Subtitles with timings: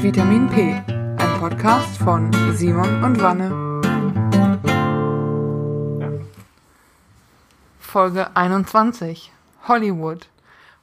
[0.00, 3.50] Vitamin P, ein Podcast von Simon und Wanne.
[7.80, 9.32] Folge 21.
[9.66, 10.28] Hollywood.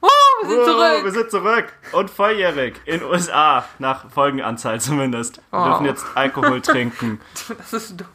[0.00, 0.08] Oh,
[0.42, 1.04] wir sind Oh, zurück.
[1.04, 5.38] wir sind zurück und volljährig in USA, nach Folgenanzahl zumindest.
[5.50, 5.64] Wir Oh.
[5.68, 7.20] dürfen jetzt Alkohol trinken.
[7.58, 8.08] Das ist dumm.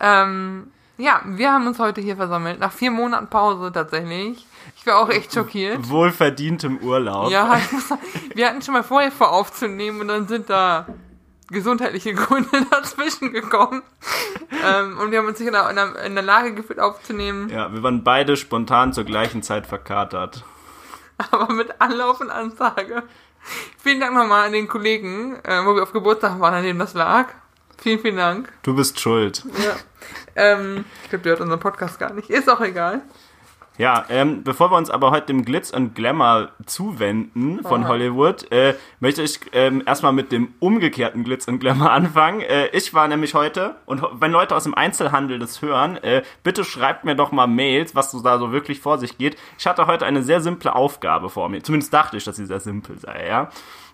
[0.00, 0.70] Ähm,
[1.02, 2.60] ja, wir haben uns heute hier versammelt.
[2.60, 4.46] Nach vier Monaten Pause tatsächlich.
[4.76, 5.88] Ich war auch echt schockiert.
[5.88, 7.30] Wohlverdientem Urlaub.
[7.30, 7.58] Ja,
[7.88, 8.00] sagen,
[8.34, 10.86] wir hatten schon mal vorher vor aufzunehmen und dann sind da
[11.48, 13.82] gesundheitliche Gründe dazwischen gekommen.
[14.64, 17.48] ähm, und wir haben uns nicht in der, in der, in der Lage gefühlt aufzunehmen,
[17.50, 20.44] Ja, wir waren beide spontan zur gleichen Zeit verkatert.
[21.30, 23.02] aber mit Anlauf und Ansage.
[23.78, 26.94] Vielen Dank nochmal an den Kollegen, äh, wo wir auf Geburtstag waren, an dem das
[26.94, 27.28] lag.
[27.78, 28.52] Vielen, vielen Dank.
[28.62, 29.44] Du bist schuld.
[29.64, 29.74] Ja.
[30.36, 32.30] Ähm, ich glaube, der hört unseren Podcast gar nicht.
[32.30, 33.02] Ist auch egal.
[33.78, 37.88] Ja, ähm, bevor wir uns aber heute dem Glitz und Glamour zuwenden von.
[37.88, 42.42] Hollywood, äh, möchte ich ähm, erstmal mit dem umgekehrten Glitz und Glamour anfangen.
[42.42, 46.64] Äh, ich war nämlich heute, und wenn Leute aus dem Einzelhandel das hören, äh, bitte
[46.64, 49.38] schreibt mir doch mal Mails, was so da so wirklich vor sich geht.
[49.58, 51.62] Ich hatte heute eine sehr simple Aufgabe vor mir.
[51.62, 53.48] Zumindest dachte ich, dass sie sehr simpel sei, ja.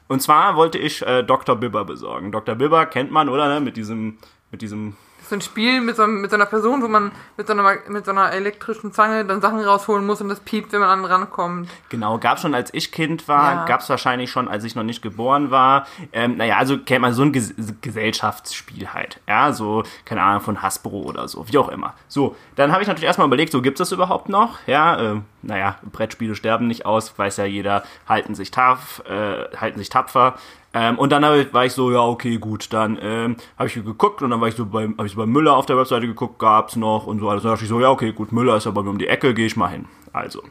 [0.09, 1.55] Und zwar wollte ich äh, Dr.
[1.55, 2.33] Bibber besorgen.
[2.33, 2.57] Dr.
[2.57, 3.49] Bibber kennt man, oder?
[3.49, 3.61] Ne?
[3.61, 4.19] Mit diesem,
[4.51, 4.97] mit diesem
[5.29, 8.05] so ein Spiel mit so, mit so einer Person, wo man mit so einer, mit
[8.05, 11.05] so einer elektrischen Zange dann Sachen rausholen muss und das piept, wenn man an den
[11.07, 11.69] rankommt.
[11.89, 13.65] Genau, gab schon als ich Kind war, Ja.
[13.67, 15.87] gab es wahrscheinlich schon, als ich noch nicht geboren war.
[16.13, 19.21] Ähm, naja, also kennt man so ein Ges Gesellschaftsspiel halt.
[19.29, 21.95] Ja, so, keine Ahnung, von Hasbro oder so, wie auch immer.
[22.09, 24.59] So, dann habe ich natürlich erstmal überlegt, so gibt es das überhaupt noch?
[24.67, 29.79] Ja, äh, naja, Brettspiele sterben nicht aus, weiß ja jeder, halten sich, taff, äh, halten
[29.79, 30.35] sich tapfer.
[30.75, 34.21] Ähm, und dann ich, war ich so, ja, okay, gut, dann ähm, habe ich geguckt
[34.23, 36.39] und dann war ich so bei, hab ich so bei Müller auf der Webseite geguckt,
[36.39, 37.43] gab's noch und so alles.
[37.43, 39.33] Dann dachte ich so, ja, okay, gut, Müller ist ja bei mir um die Ecke,
[39.33, 39.87] gehe ich mal hin.
[40.13, 40.43] Also,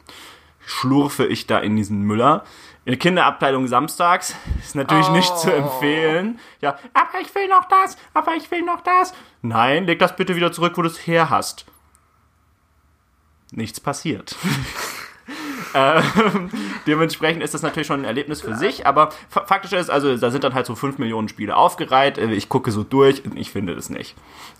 [0.66, 2.44] schlurfe ich da in diesen Müller.
[2.84, 5.56] In der Kinderabteilung samstags ist natürlich nicht zu Oh.
[5.56, 6.38] empfehlen.
[6.62, 9.12] Ja, aber ich will noch das, aber ich will noch das.
[9.42, 11.66] Nein, leg das bitte wieder zurück, wo du es her hast.
[13.52, 14.36] Nichts passiert.
[15.74, 16.50] ähm,
[16.86, 20.30] dementsprechend ist das natürlich schon ein Erlebnis für sich, aber fa- faktisch ist, also da
[20.30, 22.18] sind dann halt so 5 Millionen Spiele aufgereiht.
[22.18, 24.14] Äh, Ich gucke so durch und ich finde das nicht.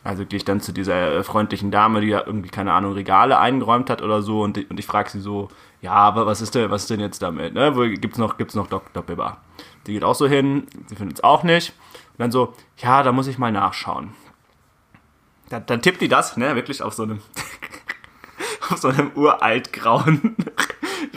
[0.05, 3.39] Also gehe ich dann zu dieser äh, freundlichen Dame, die da irgendwie, keine Ahnung, Regale
[3.39, 5.49] eingeräumt hat oder so und, ich- und ich frage sie so,
[5.81, 7.55] ja, aber was ist denn, was ist denn jetzt damit?
[7.55, 7.77] Ne?
[7.77, 9.03] Wo gibt's noch, gibt's noch Dr.
[9.03, 9.39] Bibber?
[9.87, 11.73] Die geht auch so hin, sie findet es auch nicht.
[12.13, 14.13] Und dann so, ja, da muss ich mal nachschauen.
[15.51, 17.21] Dann, dann tippt die das, ne, wirklich auf so einem,
[18.71, 20.37] auf so einem uralt grauen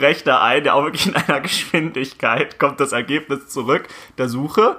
[0.02, 4.76] Rechner ein, der auch wirklich in einer Geschwindigkeit kommt das Ergebnis zurück der Suche.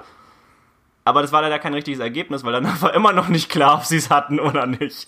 [1.04, 3.84] Aber das war leider kein richtiges Ergebnis, weil danach war immer noch nicht klar, ob
[3.84, 5.06] sie es hatten oder nicht.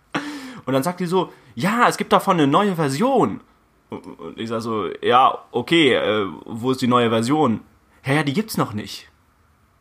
[0.66, 3.40] Und dann sagt die so, ja, es gibt davon eine neue Version.
[3.88, 7.60] Und ich sag so, ja, okay, äh, wo ist die neue Version?
[8.04, 9.09] Ja, ja, die gibt's noch nicht.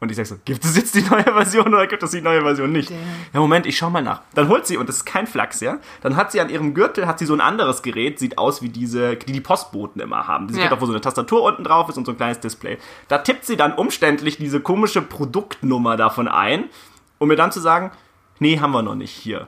[0.01, 2.41] Und ich sag so, gibt es jetzt die neue Version oder gibt es die neue
[2.41, 2.89] Version nicht?
[2.89, 2.97] Damn.
[3.33, 4.21] Ja, Moment, ich schau mal nach.
[4.33, 7.05] Dann holt sie, und das ist kein Flachs, ja, dann hat sie an ihrem Gürtel,
[7.05, 10.47] hat sie so ein anderes Gerät, sieht aus wie diese, die die Postboten immer haben.
[10.47, 10.67] Diese Ja.
[10.67, 12.77] Gerät, wo so eine Tastatur unten drauf ist und so ein kleines Display.
[13.09, 16.69] Da tippt sie dann umständlich diese komische Produktnummer davon ein,
[17.17, 17.91] um mir dann zu sagen,
[18.39, 19.47] nee, haben wir noch nicht hier.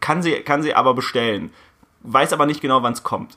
[0.00, 1.52] Kann sie, kann sie aber bestellen.
[2.02, 3.36] Weiß aber nicht genau, wann es kommt.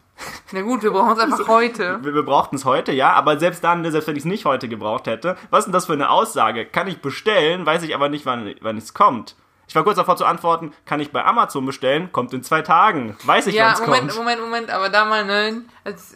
[0.54, 2.00] Na gut, wir brauchen es einfach heute.
[2.02, 4.46] Wir, wir brauchten es heute, ja, aber selbst dann, ne, selbst wenn ich es nicht
[4.46, 6.66] heute gebraucht hätte, was ist denn das für eine Aussage?
[6.66, 9.36] Kann ich bestellen, weiß ich aber nicht, wann, wann es kommt.
[9.68, 13.18] Ich war kurz davor zu antworten, kann ich bei Amazon bestellen, kommt in zwei Tagen.
[13.26, 14.16] Weiß ich, wann Ja, es Moment, kommt.
[14.18, 16.16] Moment, Moment, aber da mal, ne, als,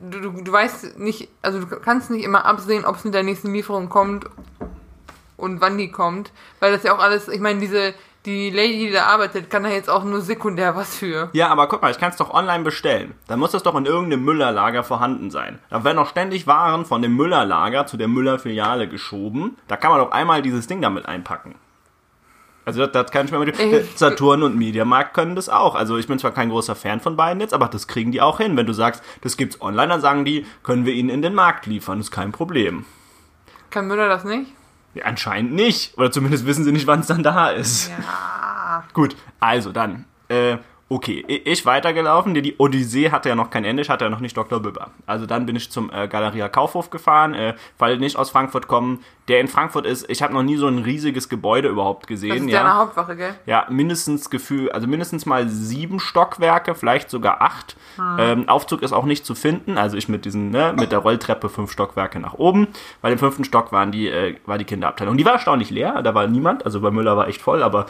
[0.00, 3.22] du, du, du weißt nicht, also du kannst nicht immer absehen, ob es mit der
[3.22, 4.24] nächsten Lieferung kommt
[5.36, 7.94] und wann die kommt, weil das ja auch alles, ich meine, diese,
[8.26, 11.30] die Lady, die da arbeitet, kann da jetzt auch nur sekundär was für.
[11.32, 13.14] Ja, aber guck mal, ich kann es doch online bestellen.
[13.26, 15.58] Dann muss das doch in irgendeinem Müllerlager vorhanden sein.
[15.70, 19.56] Da werden doch ständig Waren von dem Müllerlager zu der Müller-Filiale geschoben.
[19.68, 21.54] Da kann man doch einmal dieses Ding damit einpacken.
[22.68, 23.82] Also das, das kann ich mir mit Ey.
[23.94, 25.74] Saturn und Mediamarkt können das auch.
[25.74, 28.36] Also ich bin zwar kein großer Fan von beiden jetzt, aber das kriegen die auch
[28.38, 28.58] hin.
[28.58, 31.64] Wenn du sagst, das gibt's online, dann sagen die, können wir ihnen in den Markt
[31.64, 32.84] liefern, ist kein Problem.
[33.70, 34.52] Kann Müller das nicht?
[34.98, 35.96] Ja, anscheinend nicht.
[35.96, 37.88] Oder zumindest wissen sie nicht, wann es dann da ist.
[37.88, 38.84] Ja.
[38.92, 40.58] Gut, also dann, äh,
[40.90, 44.20] okay, ich weitergelaufen, die, die Odyssee hatte ja noch kein Ende, ich hatte ja noch
[44.20, 44.60] nicht Dr.
[44.60, 44.90] Bibber.
[45.06, 49.04] Also dann bin ich zum äh, Galeria Kaufhof gefahren, äh, weil nicht aus Frankfurt kommen,
[49.28, 52.48] der in Frankfurt ist, ich habe noch nie so ein riesiges Gebäude überhaupt Das gesehen,
[52.48, 52.76] ist ja eine.
[52.76, 53.34] Hauptwache, gell?
[53.44, 57.76] Ja, mindestens Gefühl, also mindestens mal sieben Stockwerke, vielleicht sogar acht.
[57.96, 58.16] Hm.
[58.18, 61.50] Ähm, Aufzug ist auch nicht zu finden, also ich mit diesen, ne, mit der Rolltreppe
[61.50, 62.68] fünf Stockwerke nach oben.
[63.02, 65.18] Bei dem fünften Stock waren die, äh, war die Kinderabteilung.
[65.18, 67.84] Die war erstaunlich leer, da war niemand, also bei Müller war echt voll, aber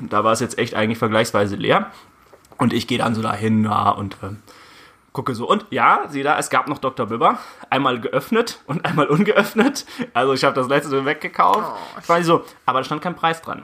[0.00, 1.90] da war es jetzt echt eigentlich vergleichsweise leer.
[2.58, 4.42] Und ich gehe dann so dahin, ja, und ähm,
[5.12, 7.06] gucke so, und ja, sieh da, es gab noch Dr.
[7.06, 7.38] Bibber.
[7.70, 9.86] Einmal geöffnet und einmal ungeöffnet.
[10.14, 11.64] Also ich habe das letzte weggekauft.
[11.64, 13.62] Oh, ich war so, aber da stand kein Preis dran.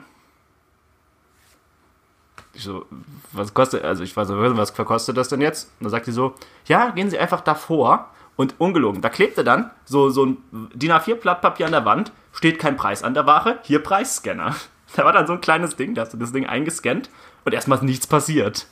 [2.53, 2.85] Ich so,
[3.31, 5.71] was kostet, also ich war so, was verkostet das denn jetzt?
[5.79, 6.35] Und dann sagt sie so,
[6.65, 9.01] ja, gehen Sie einfach davor und ungelogen.
[9.01, 10.37] Da klebte dann so, so ein
[10.73, 14.55] DIN A4 Blattpapier an der Wand, steht kein Preis an der Ware, hier Preisscanner.
[14.95, 17.09] Da war dann so ein kleines Ding, da hast du das Ding eingescannt
[17.45, 18.67] und erstmal ist nichts passiert.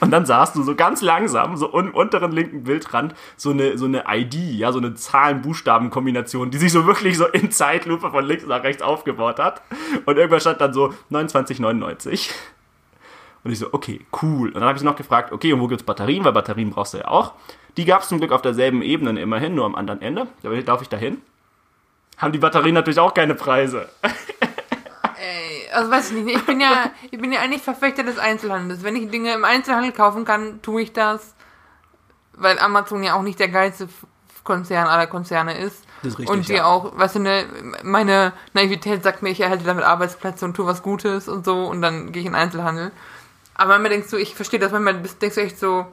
[0.00, 3.86] Und dann sahst du so ganz langsam, so im unteren linken Bildrand, so eine, so
[3.86, 8.46] eine ID, ja, so eine Zahlen-Buchstaben-Kombination, die sich so wirklich so in Zeitlupe von links
[8.46, 9.62] nach rechts aufgebaut hat.
[10.06, 12.30] Und irgendwann stand dann so 29,99.
[13.42, 14.48] Und ich so, okay, cool.
[14.48, 16.24] Und dann habe ich noch gefragt, okay, und wo gibt's Batterien?
[16.24, 17.32] Weil Batterien brauchst du ja auch.
[17.76, 20.28] Die gab es zum Glück auf derselben Ebene immerhin, nur am anderen Ende.
[20.42, 21.20] Da laufe ich dahin.
[22.16, 23.88] Haben die Batterien natürlich auch keine Preise.
[25.24, 26.36] Ey, also weiß ich nicht.
[26.36, 28.82] Ich bin ja, ich bin ja eigentlich Verfechter des Einzelhandels.
[28.82, 31.34] Wenn ich Dinge im Einzelhandel kaufen kann, tue ich das.
[32.34, 33.88] Weil Amazon ja auch nicht der geilste
[34.42, 35.84] Konzern aller Konzerne ist.
[36.02, 36.66] Das ist richtig, und die ja.
[36.66, 37.46] auch, weißt du, ne,
[37.82, 41.80] meine Naivität sagt mir, ich erhalte damit Arbeitsplätze und tue was Gutes und so und
[41.80, 42.92] dann gehe ich in den Einzelhandel.
[43.54, 45.86] Aber manchmal denkst du, ich verstehe das, manchmal denkst du echt so,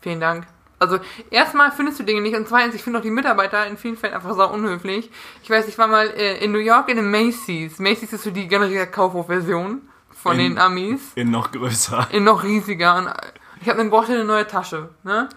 [0.00, 0.46] vielen Dank.
[0.78, 0.98] Also
[1.30, 4.12] erstmal findest du Dinge nicht und zweitens, ich finde auch die Mitarbeiter in vielen Fällen
[4.14, 5.10] einfach sau unhöflich.
[5.42, 7.78] Ich weiß, ich war mal äh, in New York in einem Macy's.
[7.78, 9.80] Macy's ist so die generelle Kaufhof-Version
[10.14, 11.12] von In- den Amis.
[11.14, 12.08] In noch größer.
[12.12, 12.96] In noch riesiger.
[12.98, 13.10] Und
[13.62, 15.28] ich habe dann brauchte eine neue Tasche, ne?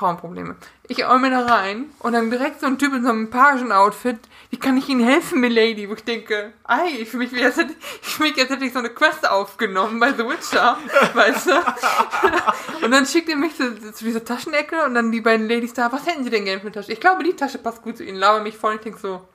[0.00, 0.56] Frauenprobleme.
[0.88, 4.18] Ich mir da rein und dann direkt so ein Typ in so einem Pagen-Outfit.
[4.48, 5.90] Wie kann ich Ihnen helfen, Milady?
[5.90, 8.78] Wo ich denke, ei, fühle mich als hätte, ich fühl mich, als hätte ich so
[8.78, 10.78] eine Quest aufgenommen bei The Witcher,
[11.14, 11.52] weißt du?
[12.84, 15.92] Und dann schickt er mich zu, zu dieser Taschenecke und dann die beiden Ladies da,
[15.92, 16.92] was hätten Sie denn gerne für eine Tasche?
[16.92, 18.16] Ich glaube, die Tasche passt gut zu Ihnen.
[18.16, 19.28] Laber mich voll und ich denke so,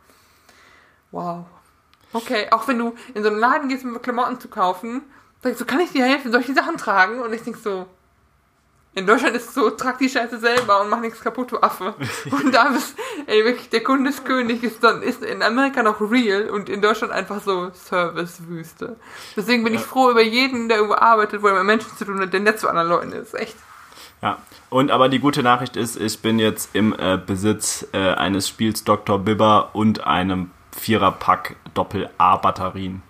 [1.12, 1.45] wow.
[2.12, 5.03] Okay, auch wenn du in so einen Laden gehst, um Klamotten zu kaufen,
[5.44, 6.31] sagst du, kann ich dir helfen?
[6.31, 7.19] Soll ich die Sachen tragen?
[7.19, 7.85] Und ich denk so,
[8.95, 11.94] in Deutschland ist es so, trag die Scheiße selber und mach nichts kaputt, du Affe.
[12.31, 12.95] Und da bist,
[13.27, 16.81] ey, wirklich, der Kunde ist König, ist dann, ist in Amerika noch real und in
[16.81, 18.95] Deutschland einfach so Servicewüste.
[19.36, 22.21] Deswegen bin ich froh über jeden, der irgendwo arbeitet, wo er mit Menschen zu tun
[22.21, 23.36] hat, der nett zu anderen Leuten ist.
[23.36, 23.57] Echt.
[24.21, 24.38] Ja,
[24.69, 28.86] und aber die gute Nachricht ist, ich bin jetzt im äh, Besitz äh, eines Spiels
[28.86, 29.19] Dr.
[29.19, 33.01] Bibber und einem Viererpack Doppel-A-Batterien.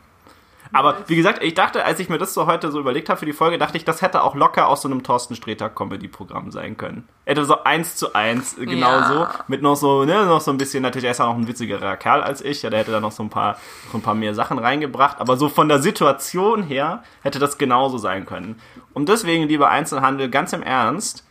[0.76, 3.26] Aber wie gesagt, ich dachte, als ich mir das so heute so überlegt habe für
[3.26, 6.76] die Folge, dachte ich, das hätte auch locker aus so einem Thorsten Sträter Comedy-Programm sein
[6.76, 7.08] können.
[7.24, 9.08] Hätte so eins zu eins, äh, genau Ja.
[9.08, 11.48] so, mit noch so, ne, noch so ein bisschen, natürlich, er ist ja noch ein
[11.48, 13.56] witzigerer Kerl als ich, ja, der hätte da noch so ein paar,
[13.92, 17.98] so ein paar mehr Sachen reingebracht, aber so von der Situation her hätte das genauso
[17.98, 18.60] sein können.
[18.94, 21.25] Und deswegen, lieber Einzelhandel, ganz im Ernst,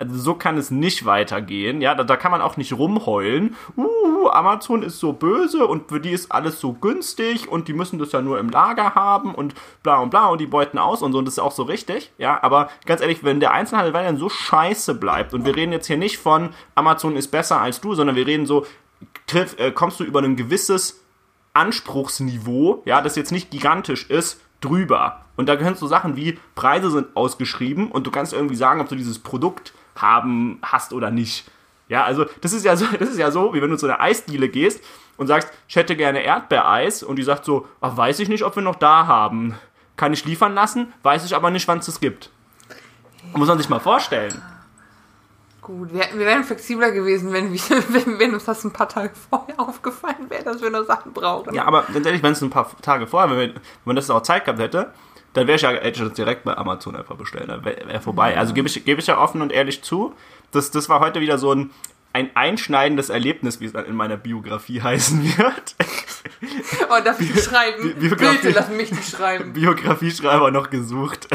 [0.00, 1.80] also so kann es nicht weitergehen.
[1.80, 3.54] Ja, da, da kann man auch nicht rumheulen.
[3.76, 7.98] Uh, Amazon ist so böse und für die ist alles so günstig und die müssen
[7.98, 11.12] das ja nur im Lager haben und bla und bla und die beuten aus und
[11.12, 12.12] so und das ist auch so richtig.
[12.16, 15.86] Ja, aber ganz ehrlich, wenn der Einzelhandel weiterhin so scheiße bleibt und wir reden jetzt
[15.86, 18.66] hier nicht von Amazon ist besser als du, sondern wir reden so,
[19.26, 21.04] triff, äh, kommst du über ein gewisses
[21.52, 25.24] Anspruchsniveau, ja, das jetzt nicht gigantisch ist, drüber.
[25.36, 28.88] Und da gehören so Sachen wie Preise sind ausgeschrieben und du kannst irgendwie sagen, ob
[28.88, 31.50] du dieses Produkt haben hast oder nicht.
[31.88, 34.00] Ja, also das ist ja so, das ist ja so, wie wenn du zu einer
[34.00, 34.82] Eisdiele gehst
[35.16, 38.56] und sagst, ich hätte gerne Erdbeereis und die sagt so, ach, weiß ich nicht, ob
[38.56, 39.54] wir noch da haben.
[39.96, 42.30] Kann ich liefern lassen, weiß ich aber nicht, wann es das gibt.
[43.34, 44.40] Muss man sich mal vorstellen.
[45.60, 49.12] Gut, wir, wir wären flexibler gewesen, wenn, wir, wenn, wenn uns das ein paar Tage
[49.28, 51.54] vorher aufgefallen wäre, dass wir noch Sachen brauchen.
[51.54, 54.08] Ja, aber ganz ehrlich, wenn es ein paar Tage vorher, wenn, wir, wenn man das
[54.10, 54.92] auch Zeit gehabt hätte,
[55.32, 57.48] dann wäre ich ja, hätte ich das direkt bei Amazon einfach bestellt.
[57.48, 58.36] Dann wäre wär vorbei.
[58.36, 60.14] Also gebe ich, gebe ich ja offen und ehrlich zu.
[60.52, 61.70] Das, das war heute wieder so ein,
[62.12, 65.76] ein einschneidendes Erlebnis, wie es dann in meiner Biografie heißen wird.
[66.90, 67.94] Oh, darf ich schreiben?
[67.98, 69.52] Bi- Biografie- Bitte, lass mich die schreiben.
[69.52, 71.28] Biografieschreiber noch gesucht.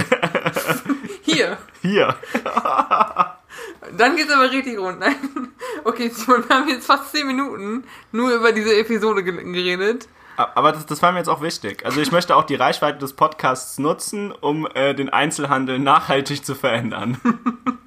[1.21, 1.57] Hier.
[1.81, 2.15] Hier.
[3.97, 4.99] Dann geht's aber richtig rund.
[4.99, 5.15] Nein.
[5.83, 10.07] Okay, Simon, wir haben jetzt fast 10 Minuten nur über diese Episode ge- geredet.
[10.37, 11.85] Aber das, das war mir jetzt auch wichtig.
[11.85, 16.55] Also ich möchte auch die Reichweite des Podcasts nutzen, um äh, den Einzelhandel nachhaltig zu
[16.55, 17.17] verändern.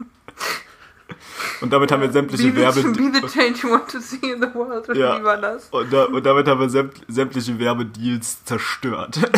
[1.60, 2.82] Und damit haben wir sämtliche Be Werbe...
[2.82, 4.86] the, be the change you want to see in the world.
[4.96, 5.18] Ja.
[5.18, 5.68] Wie war das?
[5.70, 9.18] Und, da, und damit haben wir sämt, sämtliche Werbedeals zerstört.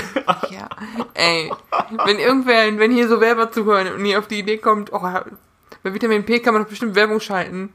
[0.50, 0.68] Ja.
[1.14, 1.50] Ey,
[2.04, 5.00] wenn irgendwer, wenn hier so Werber zuhören und ihr auf die Idee kommt, oh,
[5.82, 7.72] bei Vitamin P kann man doch bestimmt Werbung schalten.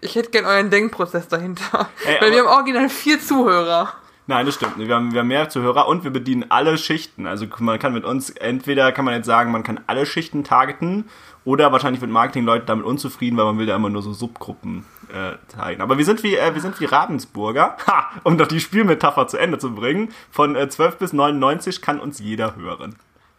[0.00, 1.88] Ich hätte gern euren Denkprozess dahinter.
[2.06, 3.92] Ey, Weil wir haben original vier Zuhörer.
[4.30, 4.78] Nein, das stimmt.
[4.78, 7.26] Wir haben, wir haben mehr Zuhörer und wir bedienen alle Schichten.
[7.26, 11.06] Also man kann mit uns, entweder kann man jetzt sagen, man kann alle Schichten targeten
[11.46, 15.38] oder wahrscheinlich wird Marketingleute damit unzufrieden, weil man will ja immer nur so Subgruppen äh,
[15.48, 15.80] zeigen.
[15.80, 17.76] Aber wir sind wie, äh, wir sind wie Ravensburger.
[17.86, 18.10] Ha!
[18.22, 20.10] Um doch die Spielmetapher zu Ende zu bringen.
[20.30, 22.96] Von äh, 12 bis 99 kann uns jeder hören.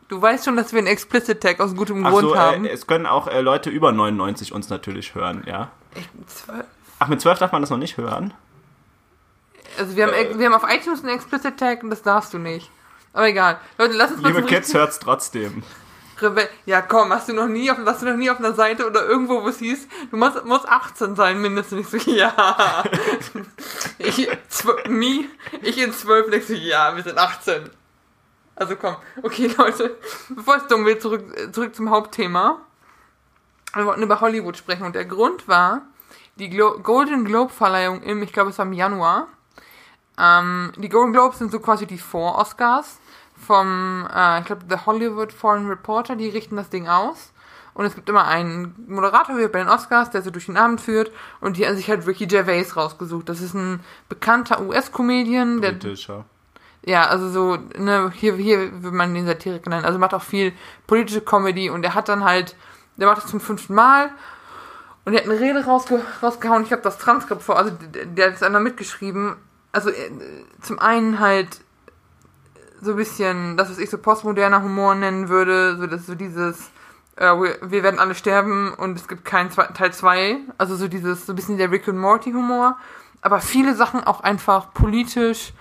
[0.08, 2.66] Du weißt schon, dass wir einen Explicit Tag aus gutem Ach Grund so, haben.
[2.66, 5.70] äh, es können auch äh, Leute über 99 uns natürlich hören, ja.
[5.94, 6.66] Ich, zwölf-
[6.98, 8.34] Ach, mit 12 darf man das noch nicht hören?
[9.80, 10.38] Also wir haben, Äh.
[10.38, 12.70] wir haben auf iTunes einen Explicit Tag und das darfst du nicht.
[13.14, 13.60] Aber egal.
[13.78, 15.64] Leute, lass uns mal Liebe richtigen- hört's trotzdem.
[16.22, 18.86] Rebe ja, komm, hast du noch nie auf, warst du noch nie auf einer Seite
[18.86, 21.94] oder irgendwo, wo es hieß, du musst, musst 18 sein, mindestens.
[21.94, 22.84] Ich so, ja.
[23.98, 24.28] ich,
[24.90, 25.26] me,
[25.62, 27.70] ich in 12, denkst du, ja, wir sind 18.
[28.56, 29.98] Also komm, okay, Leute,
[30.30, 32.60] bevor es dumm wird, zurück, äh, zurück zum Hauptthema.
[33.74, 35.84] Wir wollten über Hollywood sprechen und der Grund war
[36.36, 39.28] die Glo Golden Globe Verleihung im, ich glaube, es war im Januar.
[40.20, 43.00] Ähm, die Golden Globes sind so quasi die Vor-Oscars
[43.38, 47.32] vom, äh, ich glaube, The Hollywood Foreign Reporter, die richten das Ding aus.
[47.74, 50.82] Und es gibt immer einen Moderator wie bei den Oscars, der so durch den Abend
[50.82, 51.12] führt.
[51.40, 53.30] Und die haben sich halt Ricky Gervais rausgesucht.
[53.30, 56.26] Das ist ein bekannter US-Comedian, der Britischer.
[56.84, 59.86] ja, also so, ne, hier, hier wird man den Satiriker nennen.
[59.86, 60.52] Also macht auch viel
[60.88, 62.58] politische Comedy und er hat dann halt,
[62.98, 64.12] der macht das zum fünften Mal
[65.06, 66.64] und er hat eine Rede rausge rausgehauen.
[66.64, 69.38] Ich habe das Transkript vor, also der, der hat es einmal mitgeschrieben.
[69.72, 70.12] Also äh,
[70.62, 71.62] zum einen halt
[72.82, 76.72] so ein bisschen, das, was ich so postmoderner Humor nennen würde, so das so dieses,
[77.18, 80.38] äh, wir, werden alle sterben und es gibt keinen zwei, Teil 2.
[80.58, 82.78] Also so dieses, so ein bisschen der Rick und Morty Humor.
[83.22, 85.54] Aber viele Sachen auch einfach politisch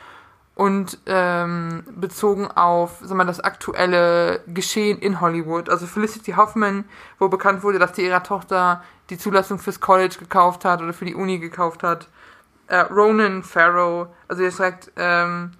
[0.54, 5.68] und ähm, bezogen auf sag mal, das aktuelle Geschehen in Hollywood.
[5.68, 6.84] Also Felicity Hoffman,
[7.18, 11.04] wo bekannt wurde, dass die ihrer Tochter die Zulassung fürs College gekauft hat oder für
[11.04, 12.08] die Uni gekauft hat.
[12.68, 15.52] Äh, Ronan Farrow, also ihr sagt, ähm,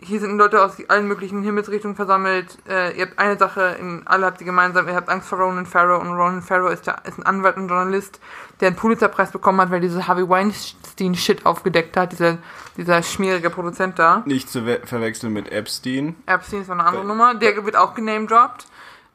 [0.00, 2.56] hier sind Leute aus allen möglichen Himmelsrichtungen versammelt.
[2.68, 5.66] Äh, ihr habt eine Sache, in, alle habt ihr gemeinsam, ihr habt Angst vor Ronan
[5.66, 8.20] Farrow und Ronan Farrow ist, der, ist ein Anwalt und Journalist,
[8.60, 12.38] der einen Pulitzerpreis bekommen hat, weil diese Harvey Weinstein-Shit aufgedeckt hat, dieser,
[12.76, 14.22] dieser schmierige Produzent da.
[14.24, 16.14] Nicht zu we- verwechseln mit Epstein.
[16.26, 18.66] Epstein ist eine andere Weil- Nummer, der wird auch genamedropped.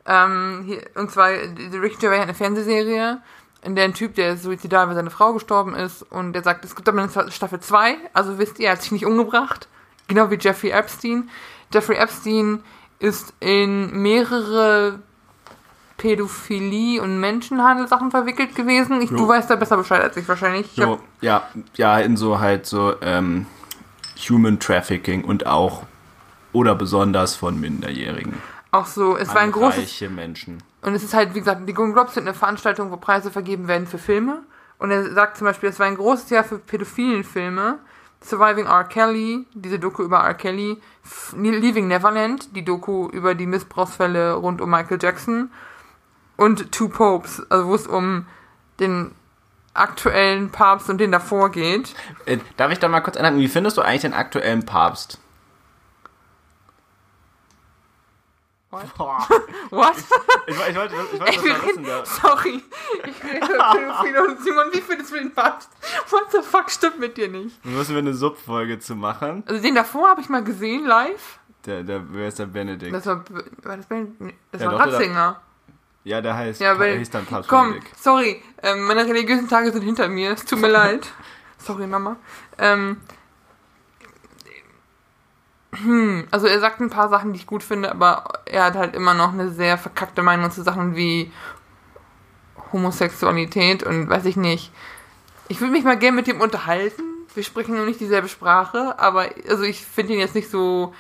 [0.05, 3.21] Ähm, hier, und zwar, die Ricky Gervais hat eine Fernsehserie,
[3.63, 6.75] in der ein Typ, der suizidal, weil seine Frau gestorben ist, und der sagt, es
[6.75, 9.67] gibt aber eine Staffel 2, also wisst ihr, er hat sich nicht umgebracht.
[10.07, 11.29] Genau wie Jeffrey Epstein.
[11.73, 12.59] Jeffrey Epstein
[12.99, 14.99] ist in mehrere
[15.97, 19.01] Pädophilie- und Menschenhandel-Sachen verwickelt gewesen.
[19.01, 20.67] Ich, du weißt da besser Bescheid als ich wahrscheinlich.
[20.75, 23.45] Ich hab, ja, ja, in so halt so ähm,
[24.29, 25.83] Human Trafficking und auch
[26.51, 28.33] oder besonders von Minderjährigen.
[28.71, 30.61] auch so, es war ein großes Menschen.
[30.83, 33.67] Und es ist halt, wie gesagt, die Golden Globes sind eine Veranstaltung, wo Preise vergeben
[33.67, 34.43] werden für Filme.
[34.77, 37.79] Und er sagt zum Beispiel, es war ein großes Jahr für pädophilen Filme.
[38.21, 38.83] Surviving R.
[38.83, 40.33] Kelly, diese Doku über R.
[40.33, 40.77] Kelly.
[41.35, 45.51] Leaving Neverland, die Doku über die Missbrauchsfälle rund um Michael Jackson.
[46.35, 48.25] Und Two Popes, also wo es um
[48.79, 49.11] den
[49.73, 51.95] aktuellen Papst und den davor geht.
[52.25, 53.39] Äh, darf ich da mal kurz einhaken?
[53.39, 55.19] Wie findest du eigentlich den aktuellen Papst?
[58.97, 59.27] Boah.
[59.69, 59.93] What?
[60.47, 61.83] Ich, ich wollte, ich wollte Ich das wissen.
[61.85, 62.05] Da.
[62.05, 62.63] sorry,
[63.05, 65.69] ich rede Pädophile und Simon, wie findest du den Papst?
[66.09, 67.59] What the fuck stimmt mit dir nicht?
[67.63, 69.43] Da müssen wir eine Subfolge zu machen.
[69.47, 71.39] Also den davor habe ich mal gesehen live.
[71.65, 72.93] Der, der, wer ist der Benedikt?
[72.93, 73.23] Das war,
[73.63, 75.41] war das, Ben- nee, das Ja, war doch, der- Ratzinger.
[76.03, 77.97] ja, der heißt, Ja, weil, hieß dann Papst komm, Benedikt.
[78.03, 80.31] sorry, ähm, meine religiösen Tage sind hinter mir.
[80.31, 81.07] Es tut mir leid.
[81.59, 82.17] Sorry, Mama.
[82.57, 82.97] Ähm,
[85.73, 88.95] hm, also er sagt ein paar Sachen, die ich gut finde, aber er hat halt
[88.95, 91.31] immer noch eine sehr verkackte Meinung zu Sachen wie
[92.71, 94.71] Homosexualität und weiß ich nicht.
[95.47, 97.03] Ich würde mich mal gerne mit ihm unterhalten.
[97.33, 100.93] Wir sprechen nur nicht dieselbe Sprache, aber also ich finde ihn jetzt nicht so.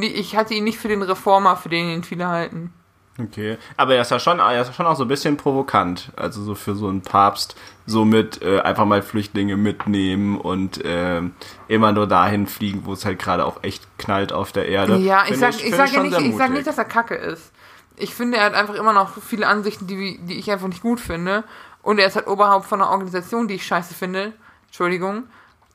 [0.00, 2.72] Ich halte ihn nicht für den Reformer, für den ihn viele halten.
[3.16, 6.10] Okay, aber er ist ja schon, er ist schon auch so ein bisschen provokant.
[6.16, 7.54] Also so für so einen Papst,
[7.86, 11.34] so mit äh, einfach mal Flüchtlinge mitnehmen und ähm,
[11.68, 14.96] immer nur dahin fliegen, wo es halt gerade auch echt knallt auf der Erde.
[14.96, 17.14] Ja, ich Finde sag, ich, finde sag ja nicht, ich sag nicht, dass er kacke
[17.14, 17.52] ist.
[17.96, 20.98] Ich finde, er hat einfach immer noch viele Ansichten, die, die ich einfach nicht gut
[20.98, 21.44] finde.
[21.82, 24.32] Und er ist halt Oberhaupt von einer Organisation, die ich scheiße finde.
[24.66, 25.24] Entschuldigung.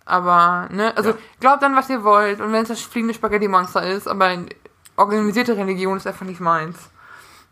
[0.03, 1.17] Aber, ne, also Ja.
[1.39, 2.41] glaubt an, was ihr wollt.
[2.41, 4.35] Und wenn es das fliegende Spaghetti-Monster ist, aber
[4.97, 6.89] organisierte Religion ist einfach nicht meins.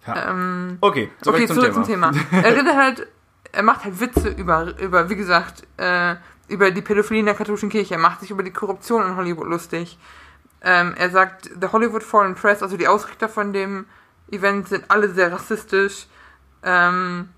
[0.08, 0.32] Ja.
[0.32, 2.12] Ähm, Okay, zurück, okay, zum, zurück Thema.
[2.12, 2.26] zum Thema.
[2.44, 3.08] Er redet halt,
[3.52, 6.16] er macht halt Witze über, über, wie gesagt, äh,
[6.48, 7.96] über die Pädophilie in der katholischen Kirche.
[7.96, 9.98] Er macht sich über die Korruption in Hollywood lustig.
[10.62, 13.86] Ähm, er sagt, The Hollywood Foreign Press, also die Ausrichter von dem
[14.32, 16.08] Event, sind alle sehr rassistisch.
[16.64, 17.30] Ähm,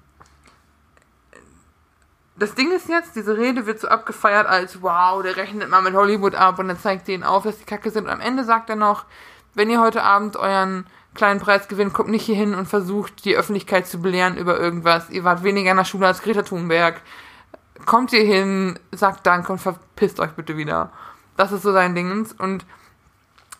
[2.38, 5.93] das Ding ist jetzt, diese Rede wird so abgefeiert als, wow, der rechnet mal mit
[5.93, 8.05] Hollywood ab und dann zeigt denen auf, dass die kacke sind.
[8.05, 9.05] Und am Ende sagt er noch,
[9.55, 10.85] wenn ihr heute Abend euren
[11.19, 15.09] kleinen Preis gewinnt, kommt nicht hier hin und versucht, die Öffentlichkeit zu belehren über irgendwas.
[15.09, 17.01] Ihr wart weniger in der Schule als Greta Thunberg.
[17.85, 20.91] Kommt ihr hin, sagt Danke und verpisst euch bitte wieder.
[21.38, 22.33] Das ist so sein Dingens.
[22.33, 22.65] Und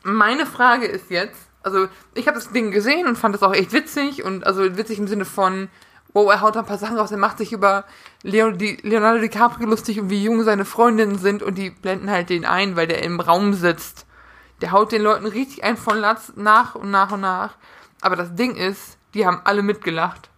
[0.04, 3.74] meine Frage ist jetzt, Also, ich habe das Ding gesehen und fand das auch echt
[3.74, 5.68] witzig und also witzig im Sinne von,
[6.14, 7.84] wow, er haut ein paar Sachen raus, er macht sich über
[8.24, 12.78] Leonardo DiCaprio lustig und wie jung seine Freundinnen sind und die blenden halt den ein,
[12.78, 14.06] weil der im Raum sitzt.
[14.62, 17.56] Der haut den Leuten richtig ein von Latz nach und nach und nach.
[18.02, 20.30] Aber das Ding ist, die haben alle mitgelacht.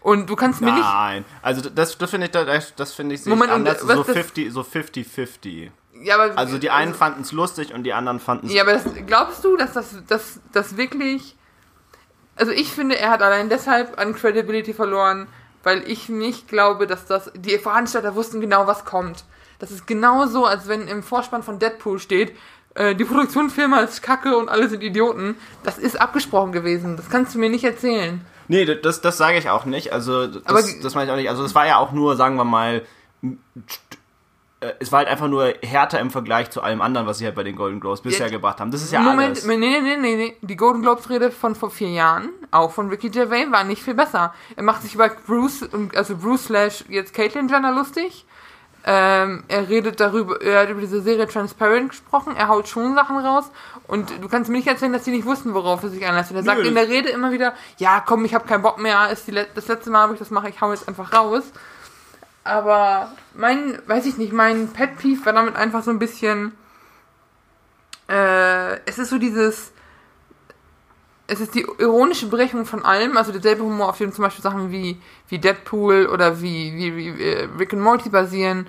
[0.00, 0.84] Und du kannst mir nicht.
[0.84, 4.02] Nein, also das, das finde ich, das, das finde ich Moment, und anders, was so
[4.04, 5.70] das- 50, so 50-50.
[6.00, 8.72] Ja, aber, Also die einen fanden es lustig und die anderen fanden es Ja, aber
[8.74, 11.36] das, glaubst du, dass das, das, das wirklich.
[12.36, 15.26] Also ich finde, er hat allein deshalb an Credibility verloren,
[15.64, 17.32] weil ich nicht glaube, dass das.
[17.34, 19.24] Die Veranstalter wussten genau, was kommt.
[19.58, 22.36] Das ist genauso, als wenn im Vorspann von Deadpool steht,
[22.78, 25.36] äh, die Produktionsfirma ist kacke und alle sind Idioten.
[25.64, 26.96] Das ist abgesprochen gewesen.
[26.96, 28.24] Das kannst du mir nicht erzählen.
[28.48, 29.92] Nee, das, das sage ich auch nicht.
[29.92, 31.28] Also das, Aber- das meine ich auch nicht.
[31.28, 32.82] Also es war ja auch nur, sagen wir mal,
[34.60, 37.34] äh, es war halt einfach nur härter im Vergleich zu allem anderen, was sie halt
[37.36, 38.70] bei den Golden Globes bisher Ja, gebracht haben.
[38.70, 39.46] Das ist ja Moment, alles.
[39.46, 40.36] nee, nee, nee, nee, nee.
[40.40, 43.94] Die Golden Globes Rede von vor vier Jahren, auch von Ricky Gervais, war nicht viel
[43.94, 44.34] besser.
[44.56, 48.24] Er macht sich über Bruce, also Bruce slash jetzt Caitlyn Jenner lustig.
[48.84, 53.18] Ähm, er redet darüber, er hat über diese Serie Transparent gesprochen, er haut schon Sachen
[53.18, 53.44] raus
[53.86, 56.30] und du kannst mir nicht erzählen, dass die nicht wussten, worauf er sich einlässt.
[56.30, 56.68] Und er sagt Nö.
[56.68, 59.66] in der Rede immer wieder, ja komm, ich habe keinen Bock mehr, ist let- das
[59.68, 61.42] letzte Mal, wo ich das mache, ich hau jetzt einfach raus.
[62.44, 66.52] Aber mein, weiß ich nicht, mein Pet Peeve war damit einfach so ein bisschen,
[68.08, 69.72] äh, es ist so dieses,
[71.30, 74.72] es ist die ironische Berechnung von allem, also derselbe Humor, auf dem zum Beispiel Sachen
[74.72, 78.66] wie, wie Deadpool oder wie, wie, wie äh, Rick and Morty basieren.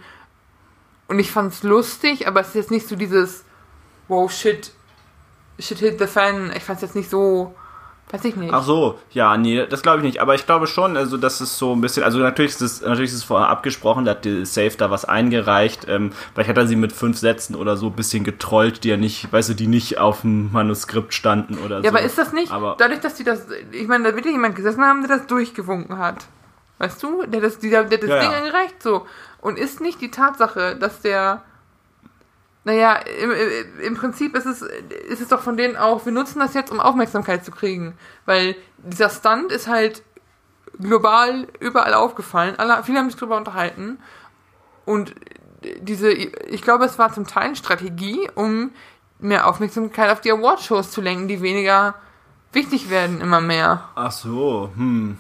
[1.08, 3.46] Und ich fand's lustig, aber es ist jetzt nicht so dieses,
[4.10, 4.72] wow, shit,
[5.58, 6.52] shit hit the fan.
[6.54, 7.56] Ich fand's jetzt nicht so,
[8.12, 8.54] weiß ich nicht.
[8.54, 10.20] Ach so, ja, nee, das glaube ich nicht.
[10.22, 13.12] Aber ich glaube schon, also das ist so ein bisschen, also natürlich ist es, natürlich
[13.12, 15.86] ist es vorher abgesprochen, da hat die Safe da was eingereicht.
[15.88, 18.98] Ähm, vielleicht hat er sie mit fünf Sätzen oder so ein bisschen getrollt, die ja
[18.98, 21.84] nicht, weißt du, die nicht auf dem Manuskript standen oder so.
[21.84, 24.32] ja, aber ist das nicht, Aber dadurch, dass die das, ich meine, da wird ja
[24.32, 26.26] jemand gesessen haben, der das durchgewunken hat.
[26.80, 27.26] Weißt du?
[27.26, 28.38] Der das, der, der das Ja, Ding ja.
[28.38, 29.06] eingereicht, so.
[29.42, 31.44] Und ist nicht die Tatsache, dass der,
[32.64, 33.32] naja, im,
[33.82, 36.80] im- Prinzip ist es, ist es doch von denen auch, wir nutzen das jetzt, um
[36.80, 37.96] Aufmerksamkeit zu kriegen.
[38.26, 40.04] Weil dieser Stunt ist halt
[40.78, 42.56] global überall aufgefallen.
[42.58, 44.00] Alle, viele haben sich darüber unterhalten.
[44.86, 45.16] Und
[45.82, 48.72] diese, ich glaube, es war zum Teil eine Strategie, um
[49.20, 51.96] mehr Aufmerksamkeit auf die Awardshows zu lenken, die weniger
[52.54, 53.90] wichtig werden, immer mehr.
[53.96, 55.18] ach so, hm.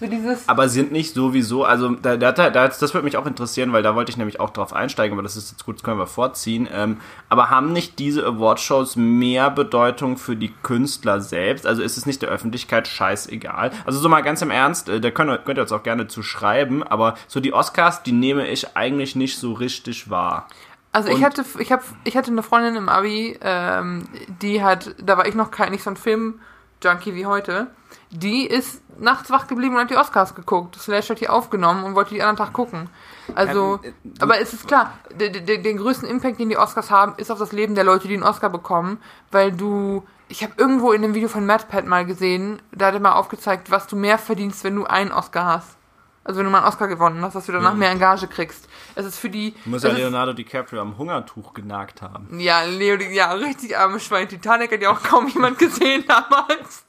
[0.00, 3.72] So dieses, Aber sind nicht sowieso, also da, da, da, das würde mich auch interessieren,
[3.72, 5.98] weil da wollte ich nämlich auch drauf einsteigen, aber das ist jetzt gut, das können
[5.98, 6.68] wir vorziehen.
[6.72, 6.96] Ähm,
[7.28, 11.64] aber haben nicht diese Awardshows mehr Bedeutung für die Künstler selbst?
[11.64, 13.70] Also ist es nicht der Öffentlichkeit scheißegal?
[13.86, 16.08] Also so mal ganz im Ernst, äh, da könnt ihr, könnt ihr uns auch gerne
[16.08, 20.48] zu schreiben, aber so die Oscars, die nehme ich eigentlich nicht so richtig wahr.
[20.90, 24.08] Also ich Und- hatte, ich hab, ich hatte eine Freundin im Abi, ähm,
[24.42, 27.68] die hat, da war ich noch kein, nicht so ein Film-Junkie wie heute,
[28.14, 30.76] die ist nachts wach geblieben und hat die Oscars geguckt.
[30.76, 32.88] Slash hat die aufgenommen und wollte die anderen Tag gucken.
[33.34, 36.90] Also, Ja, äh, aber es ist klar, de, de, den größten Impact, den die Oscars
[36.90, 38.98] haben, ist auf das Leben der Leute, die einen Oscar bekommen,
[39.32, 43.00] weil du, ich habe irgendwo in einem Video von MadPad mal gesehen, da hat er
[43.00, 45.76] mal aufgezeigt, was du mehr verdienst, wenn du einen Oscar hast.
[46.22, 48.68] Also wenn du mal einen Oscar gewonnen hast, dass du danach mehr Engage kriegst.
[48.94, 49.54] Es ist für die.
[49.64, 52.38] Muss ja Leonardo DiCaprio am Hungertuch genagt haben.
[52.38, 54.28] ja, Leo, ja, richtig armes Schwein.
[54.28, 56.84] Titanic hat ja auch kaum jemand gesehen damals.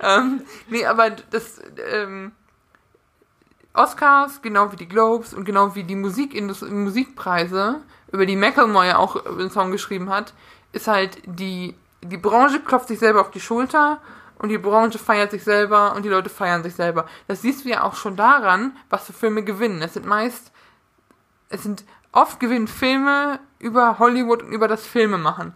[0.00, 1.60] ähm, nee, aber das,
[1.92, 2.32] ähm,
[3.72, 7.80] Oscars, genau wie die Globes und genau wie die Musikindus Musikpreise,
[8.12, 10.34] über die Macklemore ja auch einen Song geschrieben hat,
[10.72, 14.00] ist halt die, die Branche klopft sich selber auf die Schulter
[14.38, 17.06] und die Branche feiert sich selber und die Leute feiern sich selber.
[17.28, 19.82] Das siehst du ja auch schon daran, was für Filme gewinnen.
[19.82, 20.50] Es sind meist
[21.50, 25.52] es sind oft gewinnen Filme über Hollywood und über das Filme machen.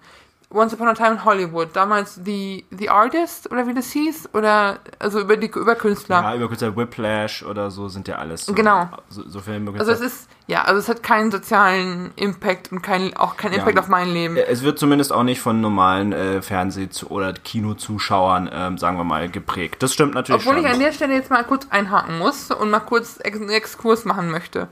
[0.50, 4.78] Once Upon a Time in Hollywood, damals The, The Artist oder wie das hieß, oder
[5.00, 6.22] also über die über Künstler.
[6.22, 8.46] Ja, über kurzer Whiplash oder so sind ja alles.
[8.46, 8.88] So, Genau.
[9.08, 9.72] So, so Filme.
[9.80, 13.60] Also es ist ja, also es hat keinen sozialen Impact und kein, auch keinen Ja.
[13.60, 14.36] Impact auf mein Leben.
[14.36, 19.28] Es wird zumindest auch nicht von normalen äh, Fernseh- oder Kinozuschauern, ähm, sagen wir mal,
[19.28, 19.82] geprägt.
[19.82, 20.66] Das stimmt natürlich Obwohl schon.
[20.66, 24.30] ich an der Stelle jetzt mal kurz einhaken muss und mal kurz einen Exkurs machen
[24.30, 24.68] möchte.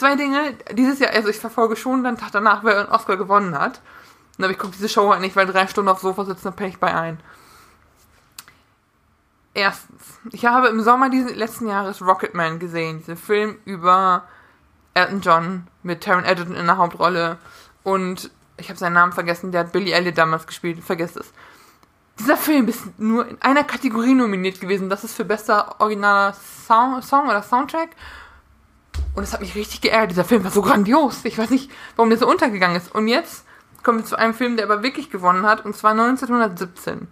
[0.00, 3.54] Zwei Dinge, dieses Jahr, also ich verfolge schon den Tag danach, wer einen Oscar gewonnen
[3.58, 3.82] hat.
[4.38, 6.56] Und aber ich gucke diese Show halt nicht, weil drei Stunden aufs Sofa sitzen, dann
[6.56, 7.20] penne ich bei ein.
[9.52, 14.22] Erstens, ich habe im Sommer dieses letzten Jahres Rocketman gesehen, diesen Film über
[14.94, 17.36] Elton John mit Taron Egerton in der Hauptrolle
[17.82, 21.30] und ich habe seinen Namen vergessen, der hat Billy Elliot damals gespielt, vergesst es.
[22.18, 26.32] Dieser Film ist nur in einer Kategorie nominiert gewesen, das ist für bester originaler
[26.66, 27.90] Song, Song oder Soundtrack.
[29.14, 30.12] Und es hat mich richtig geärgert.
[30.12, 31.24] Dieser Film war so grandios.
[31.24, 32.94] Ich weiß nicht, warum der so untergegangen ist.
[32.94, 33.44] Und jetzt
[33.82, 37.08] kommen wir zu einem Film, der aber wirklich gewonnen hat, und zwar 1917.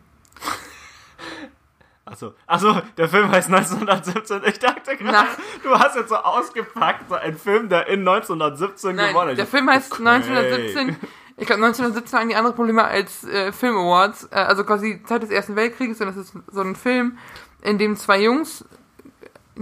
[2.04, 4.42] Achso, achso, der Film heißt 1917.
[4.46, 5.28] Ich dachte gerade,
[5.62, 9.38] du hast jetzt so ausgepackt, so ein Film, der in 1917 Nein, gewonnen hat.
[9.38, 10.08] der Film heißt Okay.
[10.08, 10.96] 1917.
[11.36, 14.24] Ich glaube, 1917 waren die andere Probleme als äh, Film Awards.
[14.32, 16.00] Äh, also quasi Zeit des Ersten Weltkrieges.
[16.00, 17.18] Und das ist so ein Film,
[17.62, 18.64] in dem zwei Jungs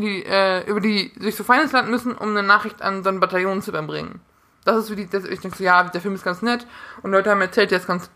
[0.00, 3.62] die, äh, über die durch so Feindesland müssen, um eine Nachricht an so ein Bataillon
[3.62, 4.20] zu überbringen.
[4.64, 6.66] Das ist wie die, das, ich denke so, ja, der Film ist ganz nett.
[7.02, 8.10] Und Leute haben erzählt, der ist ganz,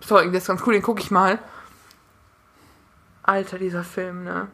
[0.00, 1.38] sorry, der ist ganz cool, den gucke ich mal.
[3.22, 4.48] Alter, dieser Film, ne?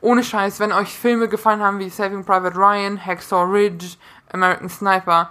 [0.00, 3.96] Ohne Scheiß, wenn euch Filme gefallen haben wie Saving Private Ryan, Hacksaw Ridge,
[4.32, 5.30] American Sniper,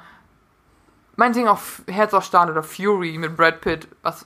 [1.16, 4.26] meinetwegen auch Herz aus Stahl oder Fury mit Brad Pitt, was,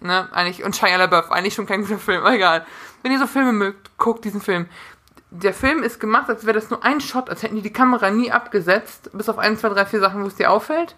[0.00, 2.66] ne, eigentlich, und Shia LaBeouf, eigentlich schon kein guter Film, aber egal.
[3.02, 4.68] Wenn ihr so Filme mögt, guckt diesen Film.
[5.30, 8.10] Der Film ist gemacht, als wäre das nur ein Shot, als hätten die die Kamera
[8.10, 10.94] nie abgesetzt, bis auf ein, zwei, drei, vier Sachen, wo es dir auffällt.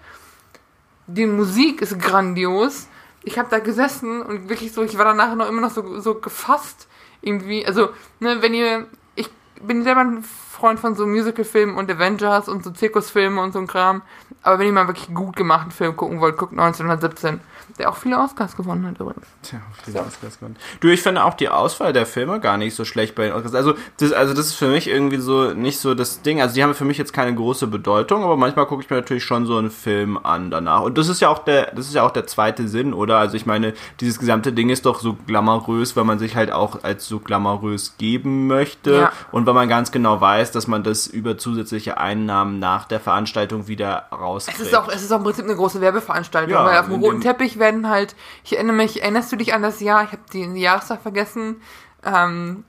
[1.07, 2.89] Die Musik ist grandios.
[3.25, 6.15] Ich habe da gesessen und wirklich so, ich war danach noch immer noch so, so
[6.17, 6.89] gefasst
[7.23, 7.67] irgendwie.
[7.67, 9.31] Also, ne, wenn ihr, ich
[9.63, 13.67] bin selber ein Freund von so Musicalfilmen und Avengers und so Zirkusfilmen und so ein
[13.67, 14.03] Kram.
[14.43, 17.41] Aber wenn ihr mal wirklich gut gemachten Film gucken wollt, guckt 1917,
[17.79, 19.27] der auch viele Oscars gewonnen hat übrigens.
[19.43, 20.57] Tja, auf diese Oscars gewonnen.
[20.81, 23.55] Du, ich finde auch die Auswahl der Filme gar nicht so schlecht bei den Oscars.
[23.55, 26.41] Also das, also das ist für mich irgendwie so nicht so das Ding.
[26.41, 29.25] Also die haben für mich jetzt keine große Bedeutung, aber manchmal gucke ich mir natürlich
[29.25, 30.83] schon so einen Film an danach.
[30.83, 33.19] Und das ist ja auch der, das ist ja auch der zweite Sinn, oder?
[33.19, 36.83] Also ich meine, dieses gesamte Ding ist doch so glamourös, weil man sich halt auch
[36.83, 39.13] als so glamourös geben möchte Ja.
[39.33, 43.69] und weil man ganz genau weiß, dass man das über zusätzliche Einnahmen nach der Veranstaltung
[43.69, 44.61] wieder Es rauskriegt.
[44.61, 47.17] ist auch, es ist auch im Prinzip eine große Werbeveranstaltung, Ja, weil auf dem roten
[47.21, 47.23] dem-
[47.59, 50.47] Teppich werden halt, ich erinnere mich, erinnerst du dich an das Jahr, ich habe die,
[50.53, 51.61] die Jahreszeit vergessen,
[52.05, 52.65] ähm,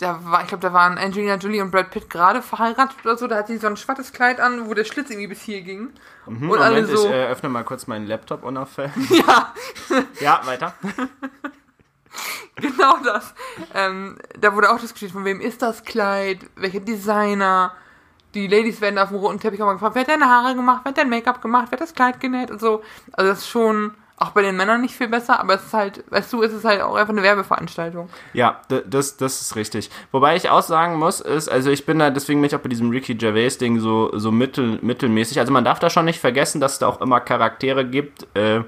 [0.00, 3.26] da war, ich glaube, da waren Angelina Jolie und Brad Pitt gerade verheiratet oder so,
[3.26, 5.90] da hat sie so ein schwarzes Kleid an, wo der Schlitz irgendwie bis hier ging.
[6.24, 8.94] Hm, und alle so, ich äh, öffne mal kurz meinen Laptop unauffällig.
[9.10, 9.52] ja,
[10.20, 10.74] ja, weiter.
[12.56, 13.34] genau das.
[13.74, 17.74] Ähm, da wurde auch diskutiert, von wem ist das Kleid, welcher Designer.
[18.38, 20.90] Die Ladies werden auf dem roten Teppich mal gefragt, wer hat deine Haare gemacht, wer
[20.90, 22.82] hat dein Make-up gemacht, wer hat das Kleid genäht und so.
[23.12, 26.04] Also das ist schon auch bei den Männern nicht viel besser, aber es ist halt,
[26.10, 28.08] weißt du, es ist halt auch einfach eine Werbeveranstaltung.
[28.32, 29.90] Ja, das, das ist richtig.
[30.10, 32.68] Wobei ich auch sagen muss, ist, also ich bin da, deswegen bin ich auch bei
[32.68, 35.38] diesem Ricky Gervais-Ding so, so mittel, mittelmäßig.
[35.38, 38.62] Also man darf da schon nicht vergessen, dass es da auch immer Charaktere gibt, äh,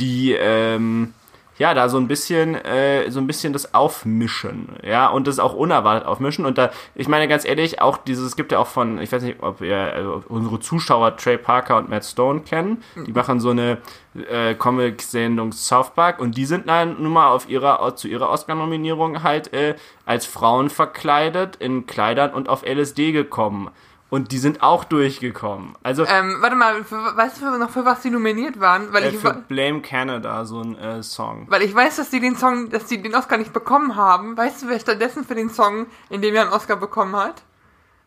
[0.00, 1.14] die, ähm,
[1.60, 5.52] ja, da so ein bisschen, äh, so ein bisschen das aufmischen, ja, und das auch
[5.52, 6.46] unerwartet aufmischen.
[6.46, 9.22] Und da, ich meine ganz ehrlich, auch dieses, es gibt ja auch von, ich weiß
[9.22, 12.82] nicht, ob ihr äh, unsere Zuschauer Trey Parker und Matt Stone kennen.
[13.06, 13.76] Die machen so eine
[14.14, 19.22] äh, Comic-Sendung South Park und die sind dann nun mal auf ihrer, zu ihrer Oscar-Nominierung
[19.22, 19.74] halt äh,
[20.06, 23.68] als Frauen verkleidet in Kleidern und auf LSD gekommen.
[24.10, 25.76] Und die sind auch durchgekommen.
[25.84, 28.92] Also Ähm, warte mal, für, weißt du noch, für was die nominiert waren?
[28.92, 31.46] Weil, äh, ich, für Blame Canada, so ein äh, Song.
[31.48, 34.36] weil ich weiß, dass die den Song, dass die den Oscar nicht bekommen haben.
[34.36, 37.42] Weißt du, wer stattdessen für den Song in dem Jahr einen Oscar bekommen hat?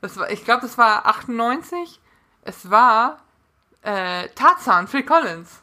[0.01, 2.01] Das war, ich glaube, das war 98.
[2.41, 3.19] Es war
[3.81, 5.62] äh, Tarzan, Phil Collins.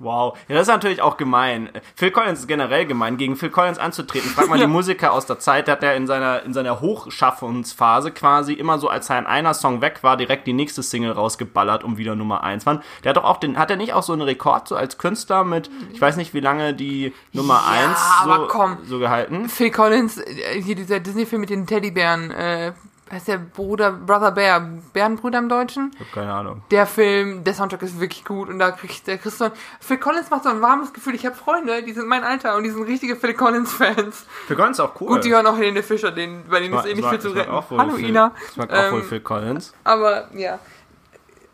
[0.00, 0.38] Wow.
[0.48, 1.70] Ja, das ist natürlich auch gemein.
[1.96, 3.16] Phil Collins ist generell gemein.
[3.16, 4.30] Gegen Phil Collins anzutreten.
[4.30, 8.12] Frag mal die Musiker aus der Zeit, der hat er in seiner, in seiner Hochschaffungsphase
[8.12, 11.98] quasi immer so, als sein einer Song weg war, direkt die nächste Single rausgeballert, um
[11.98, 12.82] wieder Nummer eins waren.
[13.02, 15.44] Der hat doch auch den, hat er nicht auch so einen Rekord so als Künstler
[15.44, 19.48] mit, ich weiß nicht, wie lange die Nummer Ja, eins so, so gehalten.
[19.48, 22.72] Phil Collins, äh, hier dieser Disney-Film mit den Teddybären, äh,
[23.10, 24.60] heißt der Bruder, Brother Bear,
[24.92, 25.90] Bärenbrüder im Deutschen?
[25.94, 26.62] Ich hab keine Ahnung.
[26.70, 29.52] Der Film, der Soundtrack ist wirklich gut und da kriegt der Christian.
[29.80, 31.14] Phil Collins macht so ein warmes Gefühl.
[31.14, 34.26] Ich habe Freunde, die sind mein Alter und die sind richtige Phil Collins-Fans.
[34.46, 35.08] Phil Collins ist auch cool.
[35.08, 37.30] Gut, die hören auch Helene Fischer, den, bei denen ist eh Ich nicht viel zu
[37.30, 37.50] retten.
[37.52, 38.32] Hallo Phil- Ina.
[38.50, 39.72] Ich mag auch wohl Ähm, Phil Collins.
[39.84, 40.58] Aber ja.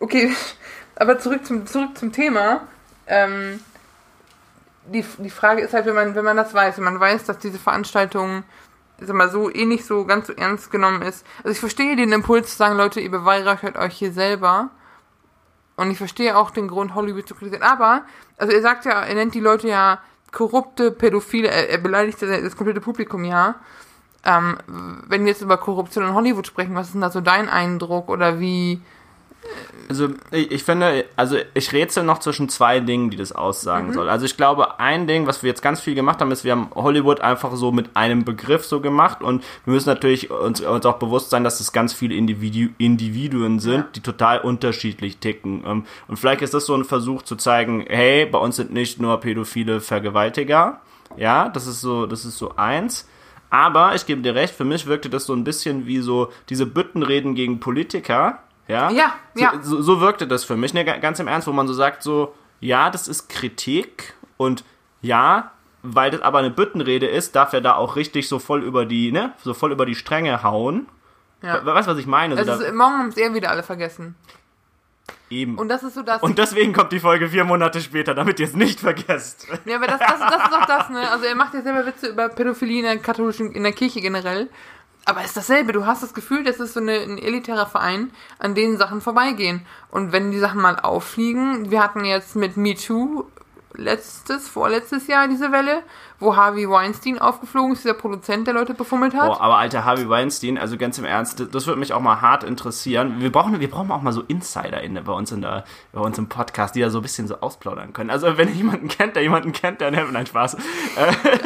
[0.01, 0.35] Okay,
[0.97, 2.63] aber zurück zum, zurück zum Thema.
[3.07, 3.61] Ähm,
[4.87, 7.39] die, die Frage ist halt, wenn man, wenn man das weiß, wenn man weiß, dass
[7.39, 8.43] diese Veranstaltung
[8.99, 11.27] sag mal, so eh nicht so ganz so ernst genommen ist.
[11.39, 14.71] Also ich verstehe den Impuls zu sagen, Leute, ihr beweihräuchert euch hier selber.
[15.77, 17.65] Und ich verstehe auch den Grund, Hollywood zu kritisieren.
[17.65, 18.05] Aber,
[18.37, 19.99] also er sagt ja, er nennt die Leute ja
[20.31, 23.57] korrupte Pädophile, er, er beleidigt ja das komplette Publikum ja.
[24.25, 24.57] Ähm,
[25.07, 28.09] wenn wir jetzt über Korruption in Hollywood sprechen, was ist denn da so dein Eindruck
[28.09, 28.81] oder wie?
[29.89, 33.93] Also ich, ich finde, also ich rätsel noch zwischen zwei Dingen, die das aussagen Mhm.
[33.93, 34.09] soll.
[34.09, 36.71] Also ich glaube, ein Ding, was wir jetzt ganz viel gemacht haben, ist, wir haben
[36.75, 40.99] Hollywood einfach so mit einem Begriff so gemacht und wir müssen natürlich uns, uns auch
[40.99, 43.87] bewusst sein, dass es ganz viele Individu Individuen sind, Ja.
[43.95, 45.63] die total unterschiedlich ticken.
[45.67, 49.01] Ähm, Und vielleicht ist das so ein Versuch zu zeigen, hey, bei uns sind nicht
[49.01, 50.81] nur pädophile Vergewaltiger.
[51.17, 53.07] Ja, das ist so, das ist so eins.
[53.51, 56.67] Aber ich gebe dir recht, für mich wirkte das so ein bisschen wie so diese
[56.67, 58.39] Büttenreden gegen Politiker.
[58.69, 59.53] Ja, Ja, so, ja.
[59.63, 62.03] So, so wirkte das für mich, ne, ga- ganz im Ernst, wo man so sagt,
[62.03, 64.65] so, ja, das ist Kritik und
[65.03, 65.51] ja,
[65.83, 69.13] weil das aber eine Büttenrede ist, darf er da auch richtig so voll über die,
[69.13, 70.87] ne, so voll über die Stränge hauen.
[71.43, 71.65] Ja.
[71.65, 72.37] We- Weißt du, was ich meine?
[72.43, 74.15] So Also da, morgen haben es eher wieder alle vergessen.
[75.29, 75.59] eben.
[75.59, 76.23] Und das ist so das.
[76.23, 79.47] Und deswegen kommt die Folge vier Monate später, damit ihr es nicht vergesst.
[79.67, 81.11] ja, aber das, das, das ist auch das, ne?
[81.11, 84.49] Also er macht ja selber Witze über Pädophilie in der katholischen, in der Kirche generell.
[85.07, 85.73] Aber es ist dasselbe.
[85.73, 89.67] Du hast das Gefühl, das ist so eine, ein elitärer Verein, an denen Sachen vorbeigehen.
[89.91, 93.27] Und wenn die Sachen mal auffliegen, wir hatten jetzt mit Me Too
[93.75, 95.83] letztes, vorletztes Jahr diese Welle,
[96.21, 99.27] wo Harvey Weinstein aufgeflogen ist, dieser Produzent, der Leute befummelt hat.
[99.27, 102.21] Boah, aber alter Harvey Weinstein, also ganz im Ernst, das, das würde mich auch mal
[102.21, 103.17] hart interessieren.
[103.19, 106.17] Wir brauchen, wir brauchen auch mal so Insider in, bei uns in der, bei uns
[106.19, 108.11] im Podcast, die da so ein bisschen so ausplaudern können.
[108.11, 110.57] Also wenn ihr jemanden kennt, der jemanden kennt, dann nein, Spaß.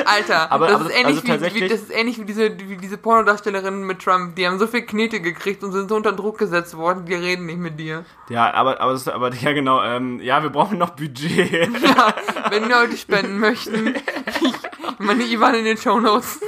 [0.05, 2.59] Alter, Aber- das, aber ist das- ähnlich also wie, wie, das ist ähnlich wie diese,
[2.59, 4.37] wie diese Pornodarstellerinnen mit Trump.
[4.37, 7.47] Die haben so viel Knete gekriegt und sind so unter Druck gesetzt worden, die reden
[7.47, 8.05] nicht mit dir.
[8.29, 11.69] Ja, aber, aber, das, aber ja genau, ähm, ja, wir brauchen noch Budget.
[11.89, 12.15] Ja,
[12.51, 13.95] wenn Leute spenden möchten,
[14.99, 16.41] meine IBAN in den Shownotes.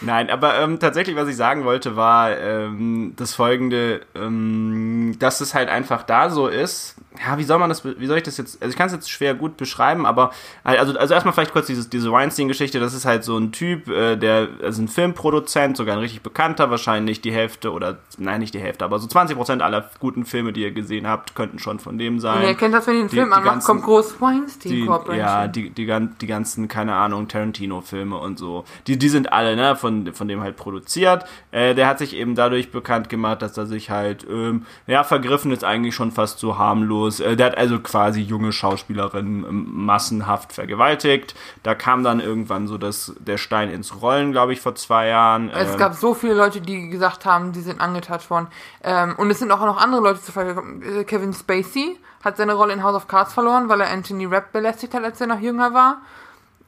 [0.00, 5.54] Nein, aber ähm, tatsächlich, was ich sagen wollte, war ähm, das folgende, ähm, dass es
[5.54, 6.94] halt einfach da so ist.
[7.26, 9.10] Ja, wie soll man das, wie soll ich das jetzt, also ich kann es jetzt
[9.10, 10.30] schwer gut beschreiben, aber
[10.64, 13.88] halt, also, also erstmal vielleicht kurz dieses, diese Weinstein-Geschichte, das ist halt so ein Typ,
[13.88, 18.54] äh, der ist ein Filmproduzent, sogar ein richtig bekannter, wahrscheinlich die Hälfte oder, nein, nicht
[18.54, 21.98] die Hälfte, aber so 20% aller guten Filme, die ihr gesehen habt, könnten schon von
[21.98, 22.42] dem sein.
[22.42, 24.86] Und ihr kennt das, wenn ihr den Die- Film die anmacht, ganzen- kommt groß Weinstein
[24.86, 25.18] Corporation.
[25.18, 25.86] ja, die, die,
[26.20, 28.64] die ganzen, keine Ahnung, Tarantino-Filme und so.
[28.86, 31.24] Die, die sind alle, ne, von, von dem halt produziert.
[31.50, 35.50] Äh, der hat sich eben dadurch bekannt gemacht, dass er sich halt, ähm, ja, vergriffen
[35.52, 37.07] ist eigentlich schon fast so harmlos.
[37.20, 41.34] Äh, der hat also quasi junge Schauspielerinnen ähm, massenhaft vergewaltigt.
[41.62, 45.50] Da kam dann irgendwann so das, der Stein ins Rollen, glaube ich, vor zwei Jahren.
[45.50, 48.48] Es Ähm, gab so viele Leute, die gesagt haben, die sind angetatscht worden.
[48.82, 50.82] Ähm, und es sind auch noch andere Leute zu gekommen.
[50.82, 54.52] Äh, Kevin Spacey hat seine Rolle in House of Cards verloren, weil er Anthony Rapp
[54.52, 55.98] belästigt hat, als er noch jünger war.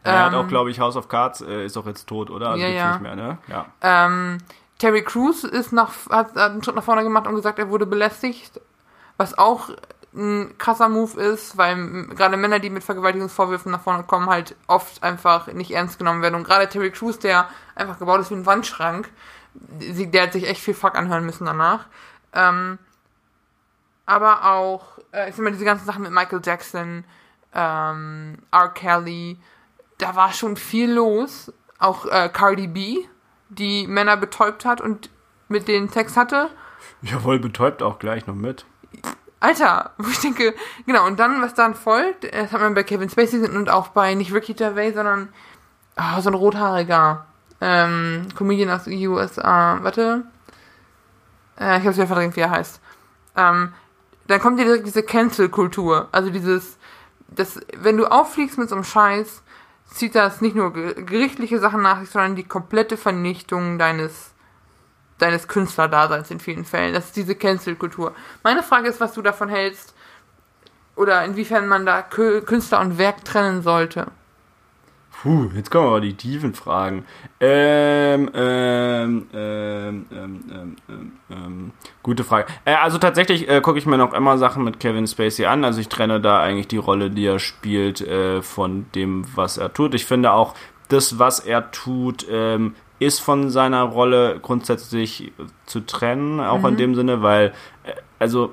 [0.04, 2.50] er hat ähm, auch, glaube ich, House of Cards, äh, ist doch jetzt tot, oder?
[2.50, 2.90] Also Ja, ja.
[2.92, 3.38] nicht mehr, ne?
[3.48, 3.66] Ja.
[3.82, 4.38] Ähm,
[4.78, 7.84] Terry Crews ist nach, hat, hat einen Schritt nach vorne gemacht und gesagt, er wurde
[7.84, 8.60] belästigt.
[9.18, 9.68] Was auch
[10.14, 15.02] ein krasser Move ist, weil gerade Männer, die mit Vergewaltigungsvorwürfen nach vorne kommen, halt oft
[15.02, 16.34] einfach nicht ernst genommen werden.
[16.34, 19.08] Und gerade Terry Crews, der einfach gebaut ist wie ein Wandschrank,
[19.54, 21.86] der hat sich echt viel Fuck anhören müssen danach.
[22.32, 22.78] Ähm,
[24.06, 27.04] aber auch, äh, ich sag mal, diese ganzen Sachen mit Michael Jackson,
[27.54, 28.68] ähm, R.
[28.70, 29.38] Kelly,
[29.98, 31.52] da war schon viel los.
[31.78, 32.98] Auch äh, Cardi B,
[33.48, 35.10] die Männer betäubt hat und
[35.48, 36.50] mit denen Sex hatte.
[37.02, 38.66] Jawohl, betäubt auch gleich noch mit.
[39.40, 40.54] Alter, wo ich denke,
[40.86, 43.88] genau, und dann, was dann folgt, äh, das hat man bei Kevin Spacey und auch
[43.88, 45.30] bei nicht Ricky Gervais, sondern
[45.96, 47.24] ah, so ein rothaariger
[47.60, 49.78] ähm, Comedian aus USA.
[49.82, 50.24] Warte.
[51.58, 52.80] Äh, ich hab's wieder verdrängt, wie er heißt.
[53.36, 53.72] Ähm,
[54.26, 56.08] dann kommt dir direkt diese Cancel-Kultur.
[56.12, 56.78] Also dieses,
[57.28, 59.42] das, wenn du auffliegst mit so einem Scheiß,
[59.86, 64.29] zieht das nicht nur ge- gerichtliche Sachen nach sich, sondern die komplette Vernichtung deines
[65.20, 66.94] deines Künstlerdaseins in vielen Fällen.
[66.94, 68.14] Das ist diese Cancel-Kultur.
[68.42, 69.94] Meine Frage ist, was du davon hältst
[70.96, 74.06] oder inwiefern man da Kü- Künstler und Werk trennen sollte.
[75.22, 77.04] Puh, jetzt kommen aber die tiefen Fragen.
[77.40, 82.46] Ähm, ähm, ähm, ähm, ähm, ähm, ähm, gute Frage.
[82.64, 85.62] Äh, also tatsächlich äh, gucke ich mir noch immer Sachen mit Kevin Spacey an.
[85.62, 89.74] Also ich trenne da eigentlich die Rolle, die er spielt, äh, von dem, was er
[89.74, 89.94] tut.
[89.94, 90.54] Ich finde auch,
[90.88, 95.32] das, was er tut, ähm, ist von seiner Rolle grundsätzlich
[95.66, 97.52] zu trennen, auch in dem Sinne, weil,
[97.84, 98.52] äh, also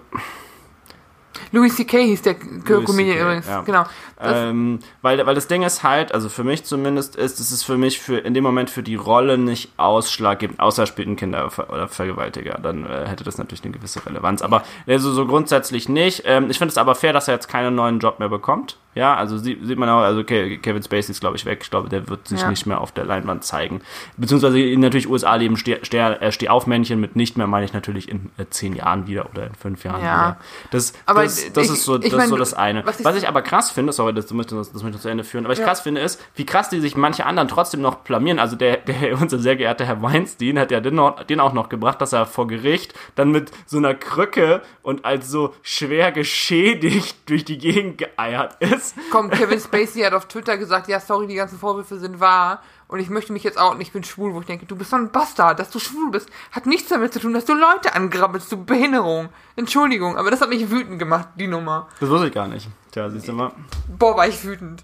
[1.52, 1.98] Louis C.K.
[1.98, 3.48] hieß der Comedian übrigens.
[3.48, 3.62] ja.
[3.62, 3.84] Genau.
[4.20, 7.78] Ähm, weil, weil das Ding ist halt, also für mich zumindest ist, es ist für
[7.78, 11.50] mich für in dem Moment für die Rolle nicht ausschlaggebend, außer er spielt ein Kinder-
[11.70, 14.42] oder Vergewaltiger, dann äh, hätte das natürlich eine gewisse Relevanz.
[14.42, 16.24] Aber also so grundsätzlich nicht.
[16.26, 18.78] Ähm, ich finde es aber fair, dass er jetzt keinen neuen Job mehr bekommt.
[18.98, 21.60] Ja, also sie, sieht man auch, also Kevin Spacey ist glaube ich weg.
[21.62, 22.50] Ich glaube, der wird sich Ja.
[22.50, 23.82] nicht mehr auf der Leinwand zeigen.
[24.18, 28.10] Beziehungsweise in natürlich USA leben Steh, Steh, äh, Stehaufmännchen mit nicht mehr, meine ich natürlich
[28.10, 30.16] in äh, zehn Jahren wieder oder in fünf Jahren Ja.
[30.30, 30.38] wieder.
[30.72, 32.86] Das, Aber das, das ich- ist so, ich das, mein, so das eine.
[32.86, 35.02] was Was ich- ich, aber krass finde, sorry, das, das, möchte, das, das möchte ich
[35.04, 35.66] zu Ende führen, aber ich Ja.
[35.66, 38.40] krass finde ist, wie krass die sich manche anderen trotzdem noch blamieren.
[38.40, 41.70] Also der, der unser sehr geehrter Herr Weinstein hat ja den, noch, den auch noch
[41.70, 47.18] gebracht, dass er vor Gericht dann mit so einer Krücke und als so schwer geschädigt
[47.30, 48.87] durch die Gegend geeiert ist.
[49.12, 53.00] Komm, Kevin Spacey hat auf Twitter gesagt, ja, sorry, die ganzen Vorwürfe sind wahr und
[53.00, 55.12] ich möchte mich jetzt outen, ich bin schwul, wo ich denke, du bist so ein
[55.12, 58.64] Bastard, dass du schwul bist, hat nichts damit zu tun, dass du Leute angrabbelst, du
[58.64, 59.30] Behinderung.
[59.56, 61.88] Entschuldigung, aber das hat mich wütend gemacht, die Nummer.
[62.00, 62.70] Das wusste ich gar nicht.
[62.92, 63.52] Tja, siehst du mal.
[63.98, 64.84] Boah, war ich wütend.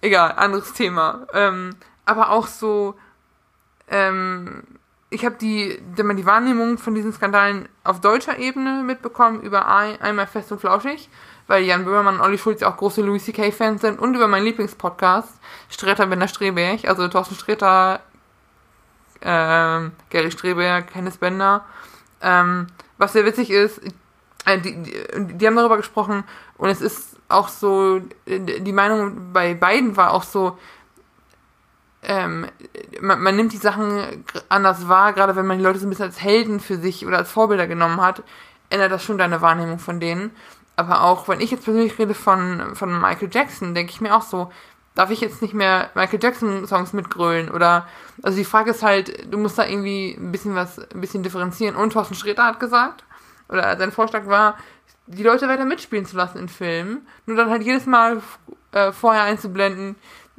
[0.00, 1.26] Egal, anderes Thema.
[1.32, 2.94] Ähm, aber auch so,
[3.88, 4.62] ähm,
[5.10, 10.00] ich habe die, die, die Wahrnehmung von diesen Skandalen auf deutscher Ebene mitbekommen, über ein,
[10.00, 11.08] einmal Fest und Flauschig,
[11.46, 15.28] weil Jan Böhmermann und Olli Schulz auch große Louis C.K.-Fans sind und über meinen Lieblingspodcast,
[15.70, 18.00] Streter Bender Streberg, also Thorsten Streter,
[19.22, 21.64] ähm, Gary Streberg, Hennes Bender.
[22.20, 22.66] Ähm,
[22.98, 23.80] was sehr witzig ist,
[24.44, 26.24] äh, die, die, die haben darüber gesprochen
[26.56, 30.58] und es ist auch so, die Meinung bei beiden war auch so,
[32.02, 32.46] ähm,
[33.00, 36.06] man, man, nimmt die Sachen anders wahr, gerade wenn man die Leute so ein bisschen
[36.06, 38.22] als Helden für sich oder als Vorbilder genommen hat,
[38.70, 40.30] ändert das schon deine Wahrnehmung von denen.
[40.76, 44.22] Aber auch, wenn ich jetzt persönlich rede von, von Michael Jackson, denke ich mir auch
[44.22, 44.52] so,
[44.94, 47.86] darf ich jetzt nicht mehr Michael Jackson Songs mitgrölen oder,
[48.22, 51.76] also die Frage ist halt, du musst da irgendwie ein bisschen was, ein bisschen differenzieren.
[51.76, 53.04] Und Thorsten Sträter hat gesagt,
[53.48, 54.56] oder sein Vorschlag war,
[55.06, 58.20] die Leute weiter mitspielen zu lassen in Filmen, nur dann halt jedes Mal
[58.72, 59.96] äh, vorher einzublenden,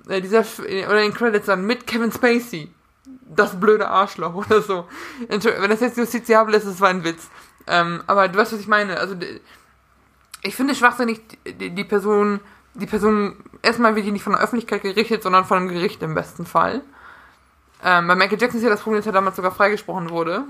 [0.10, 0.44] äh, dieser,
[0.88, 2.72] oder in Credits dann mit Kevin Spacey.
[3.30, 4.88] Das blöde Arschloch oder so.
[5.28, 7.30] Wenn das jetzt justiziabel ist, das war ein Witz.
[7.68, 8.98] Ähm, aber du weißt, was ich meine.
[9.00, 9.16] Also,
[10.44, 12.40] ich finde schwachsinnig, die, die Person,
[12.74, 16.16] die Person, erstmal wird die nicht von der Öffentlichkeit gerichtet, sondern von einem Gericht im
[16.16, 16.82] besten Fall.
[17.84, 20.44] Ähm, bei Michael Jackson ist ja das Problem, dass er damals sogar freigesprochen wurde.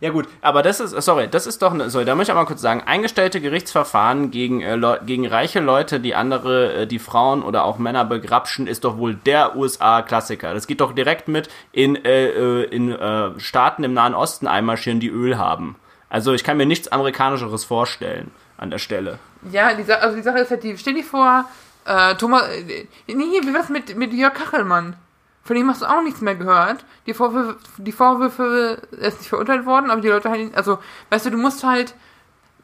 [0.00, 2.40] Ja gut, aber das ist, sorry, das ist doch, ne, sorry, da möchte ich auch
[2.40, 7.42] mal kurz sagen, eingestellte Gerichtsverfahren gegen, äh, gegen reiche Leute, die andere, äh, die Frauen
[7.42, 10.52] oder auch Männer begrapschen, ist doch wohl der USA-Klassiker.
[10.52, 14.98] Das geht doch direkt mit in, äh, äh, in äh, Staaten im Nahen Osten einmarschieren,
[14.98, 15.76] die Öl haben.
[16.08, 18.32] Also ich kann mir nichts Amerikanischeres vorstellen
[18.64, 19.18] an der Stelle.
[19.50, 21.44] Ja, die, also die Sache ist halt die, stell dir vor,
[21.84, 24.96] äh, Thomas, äh, nee, wie war's mit, mit Jörg Kachelmann?
[25.44, 26.84] Von ihm hast du auch nichts mehr gehört.
[27.06, 30.78] Die Vorwürfe, die Vorwürfe, er ist nicht verurteilt worden, aber die Leute halt, also,
[31.10, 31.94] weißt du, du musst halt,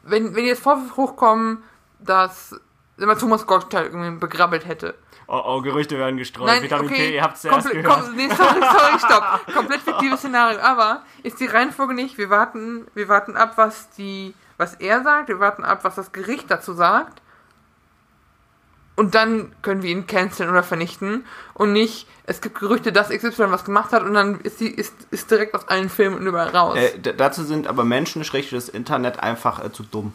[0.03, 1.59] wenn, wenn jetzt Vorwürfe hochkommen,
[1.99, 2.59] dass
[2.97, 4.95] immer Thomas Gottschalk irgendwie begrabbelt hätte.
[5.27, 6.47] Oh, oh, Gerüchte werden gestreut.
[6.47, 8.03] Nein, Vitamin okay, K, ihr habt es erst gehört.
[8.03, 9.53] Kom nee, sorry, sorry, stopp.
[9.53, 10.59] Komplett fiktives Szenario.
[10.59, 15.27] Aber ist die Reihenfolge nicht, wir warten, wir warten ab, was die, was er sagt,
[15.27, 17.21] wir warten ab, was das Gericht dazu sagt
[18.95, 23.49] und dann können wir ihn canceln oder vernichten und nicht, es gibt Gerüchte, dass XY
[23.51, 26.49] was gemacht hat und dann ist sie ist, ist direkt aus allen Filmen und überall
[26.49, 26.77] raus.
[26.77, 30.13] Äh, dazu sind aber Menschen, schräg das Internet, einfach äh, zu dumm.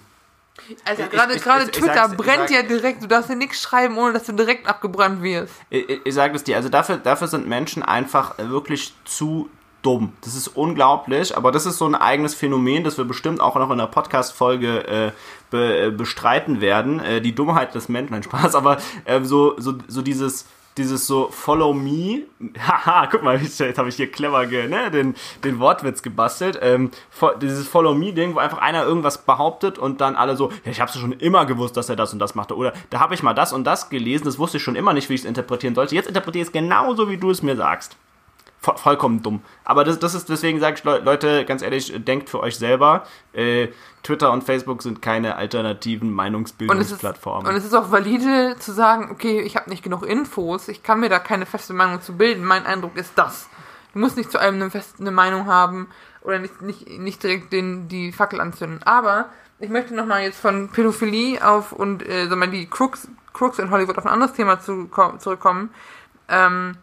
[0.85, 4.33] Also gerade gerade Twitter brennt ja direkt, du darfst ja nichts schreiben, ohne dass du
[4.33, 5.53] direkt abgebrannt wirst.
[5.69, 9.51] Ich, ich, ich sage es dir, also dafür, dafür sind Menschen einfach äh, wirklich zu
[9.87, 10.13] dumm.
[10.23, 13.71] Das ist unglaublich, aber das ist so ein eigenes Phänomen, das wir bestimmt auch noch
[13.71, 15.13] in der Podcast-Folge äh,
[15.51, 16.99] be, äh, bestreiten werden.
[16.99, 20.47] Äh, die Dummheit des Menschen, nein, Spaß, aber äh, so, so, so dieses
[20.77, 22.25] dieses so Follow Me,
[22.59, 26.91] haha, guck mal, jetzt habe ich hier clever ne, den, den Wortwitz gebastelt, ähm,
[27.41, 30.93] dieses Follow Me-Ding, wo einfach einer irgendwas behauptet und dann alle so, ja, ich habe
[30.93, 33.55] schon immer gewusst, dass er das und das machte, oder da habe ich mal das
[33.55, 36.09] und das gelesen, das wusste ich schon immer nicht, wie ich es interpretieren sollte, jetzt
[36.09, 37.97] interpretiere ich es genauso, wie du es mir sagst
[38.77, 39.43] vollkommen dumm.
[39.65, 43.07] Aber das, das ist, deswegen sage ich, Leute, ganz ehrlich, denkt für euch selber.
[43.33, 43.69] Äh,
[44.03, 47.49] Twitter und Facebook sind keine alternativen Meinungsbildungsplattformen.
[47.49, 51.01] Und es ist auch valide zu sagen, okay, ich habe nicht genug Infos, ich kann
[51.01, 52.45] mir da keine feste Meinung zu bilden.
[52.45, 53.49] Mein Eindruck ist das.
[53.93, 55.89] Du musst nicht zu allem eine feste Meinung haben
[56.23, 58.83] oder nicht, nicht, nicht direkt den, die Fackel anzünden.
[58.83, 63.97] Aber ich möchte nochmal jetzt von Pädophilie auf und äh, die Crooks, Crooks in Hollywood
[63.97, 65.71] auf ein anderes Thema zu, zurückkommen.
[66.29, 66.77] Ähm,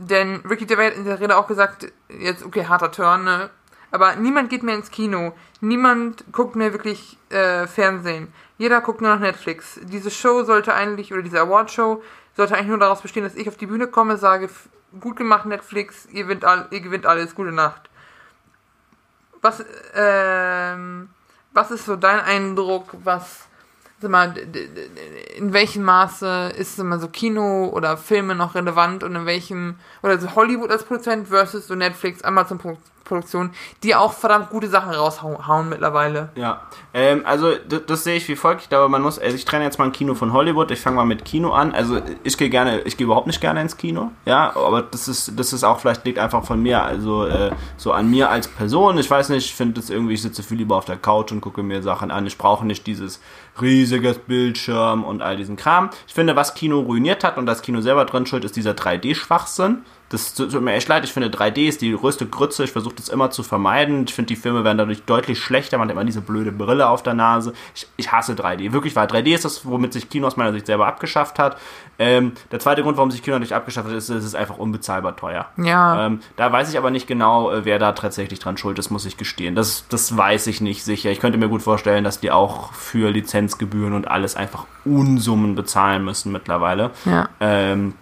[0.00, 3.50] denn Ricky Gervais hat in der Rede auch gesagt, jetzt, okay, harter Turn, ne?
[3.90, 5.34] Aber niemand geht mehr ins Kino.
[5.60, 8.32] Niemand guckt mehr wirklich äh, Fernsehen.
[8.56, 9.78] Jeder guckt nur noch Netflix.
[9.82, 12.02] Diese Show sollte eigentlich, oder diese Award-Show,
[12.34, 14.48] sollte eigentlich nur daraus bestehen, dass ich auf die Bühne komme, sage,
[15.00, 17.90] gut gemacht Netflix, ihr gewinnt, all, ihr gewinnt alles, gute Nacht.
[19.42, 21.10] Was, ähm,
[21.52, 23.48] was ist so dein Eindruck, was
[24.00, 24.34] sag mal,
[25.36, 30.18] in welchem Maße ist immer so Kino oder Filme noch relevant und in welchem, oder
[30.18, 32.58] so Hollywood als Produzent versus so Netflix, Amazon
[33.10, 33.50] Produktion,
[33.82, 36.30] die auch verdammt gute Sachen raushauen mittlerweile.
[36.36, 36.62] Ja,
[36.94, 38.62] ähm, also das, das, sehe ich wie folgt.
[38.62, 40.70] Ich glaube, man muss, also ich trenne jetzt mal ein Kino von Hollywood.
[40.70, 41.72] Ich fange mal mit Kino an.
[41.72, 44.12] Also ich gehe gerne, ich gehe überhaupt nicht gerne ins Kino.
[44.26, 47.92] Ja, aber das ist, das ist auch vielleicht liegt einfach von mir, also äh, so
[47.92, 48.96] an mir als Person.
[48.98, 51.40] Ich weiß nicht, ich finde das irgendwie, ich sitze viel lieber auf der Couch und
[51.40, 52.26] gucke mir Sachen an.
[52.26, 53.20] Ich brauche nicht dieses
[53.60, 55.90] riesiges Bildschirm und all diesen Kram.
[56.06, 59.78] Ich finde, was Kino ruiniert hat und das Kino selber drin schuld, ist dieser 3D-Schwachsinn.
[60.10, 61.04] Das tut mir echt leid.
[61.04, 62.64] Ich finde, 3D ist die größte Grütze.
[62.64, 64.06] Ich versuche das immer zu vermeiden.
[64.08, 65.78] Ich finde, die Filme werden dadurch deutlich schlechter.
[65.78, 67.52] Man hat immer diese blöde Brille auf der Nase.
[67.76, 68.72] Ich, ich hasse 3D.
[68.72, 71.58] Wirklich, weil 3D ist das, womit sich Kino aus meiner Sicht selber abgeschafft hat.
[72.00, 75.14] Ähm, der zweite Grund, warum sich Kino nicht abgeschafft hat, ist, es ist einfach unbezahlbar
[75.14, 75.46] teuer.
[75.56, 76.06] Ja.
[76.06, 79.06] Ähm, da weiß ich aber nicht genau, äh, wer da tatsächlich dran schuld ist, muss
[79.06, 79.54] ich gestehen.
[79.54, 81.12] Das, das weiß ich nicht sicher.
[81.12, 86.04] Ich könnte mir gut vorstellen, dass die auch für Lizenzgebühren und alles einfach Unsummen bezahlen
[86.04, 86.90] müssen mittlerweile.
[87.04, 87.28] Ja.
[87.38, 87.94] Ähm,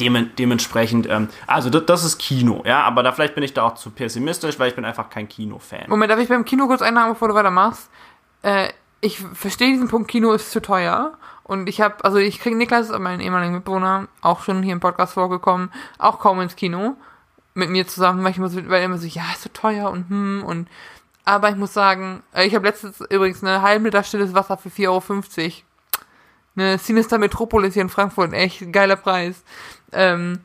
[0.00, 3.90] dementsprechend, ähm, also das, ist Kino, ja, aber da vielleicht bin ich da auch zu
[3.90, 5.88] pessimistisch, weil ich bin einfach kein Kino-Fan.
[5.88, 7.90] Moment, darf ich beim Kino kurz einhaken, bevor du weitermachst?
[8.42, 8.68] Äh,
[9.00, 11.14] ich verstehe diesen Punkt, Kino ist zu teuer.
[11.44, 15.14] Und ich habe, also ich kriege Niklas, meinen ehemaligen Mitbewohner, auch schon hier im Podcast
[15.14, 16.96] vorgekommen, auch kaum ins Kino
[17.54, 19.90] mit mir zusammen, weil ich immer so, weil er immer so, ja, ist so teuer
[19.90, 20.68] und hm und
[21.24, 24.70] aber ich muss sagen, äh, ich habe letztens übrigens eine halbe Liter stilles Wasser für
[24.70, 25.52] 4,50 Euro.
[26.56, 29.42] Eine Sinister Metropolis hier in Frankfurt, echt geiler Preis.
[29.92, 30.40] Ähm,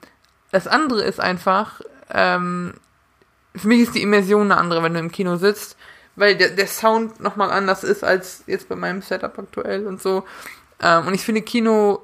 [0.52, 2.74] das andere ist einfach, ähm,
[3.56, 5.78] für mich ist die Immersion eine andere, wenn du im Kino sitzt,
[6.16, 10.24] weil der, der Sound nochmal anders ist als jetzt bei meinem Setup aktuell und so.
[10.82, 12.02] Ähm, und ich finde Kino,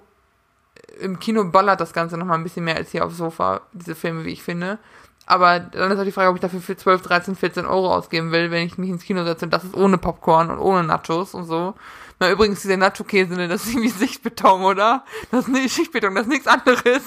[1.00, 4.26] im Kino ballert das Ganze nochmal ein bisschen mehr als hier aufs Sofa, diese Filme,
[4.26, 4.80] wie ich finde.
[5.26, 8.32] Aber dann ist auch die Frage, ob ich dafür für 12, 13, 14 Euro ausgeben
[8.32, 9.46] will, wenn ich mich ins Kino setze.
[9.46, 11.76] Und das ist ohne Popcorn und ohne Nachos und so.
[12.20, 15.04] Na, übrigens, dieser Nacho-Käse, ne, das ist irgendwie Sichtbeton, oder?
[15.32, 17.02] Das ist nicht Sichtbeton, das ist nichts anderes.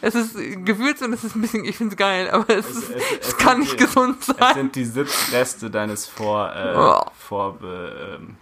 [0.00, 2.90] Es ist Gewürz und es ist ein bisschen, ich find's geil, aber es, es, ist,
[2.90, 4.36] es, es, es kann nicht die, gesund sein.
[4.38, 7.10] Es sind die Sitzreste deines Vor, äh, oh.
[7.18, 8.36] vor, ähm,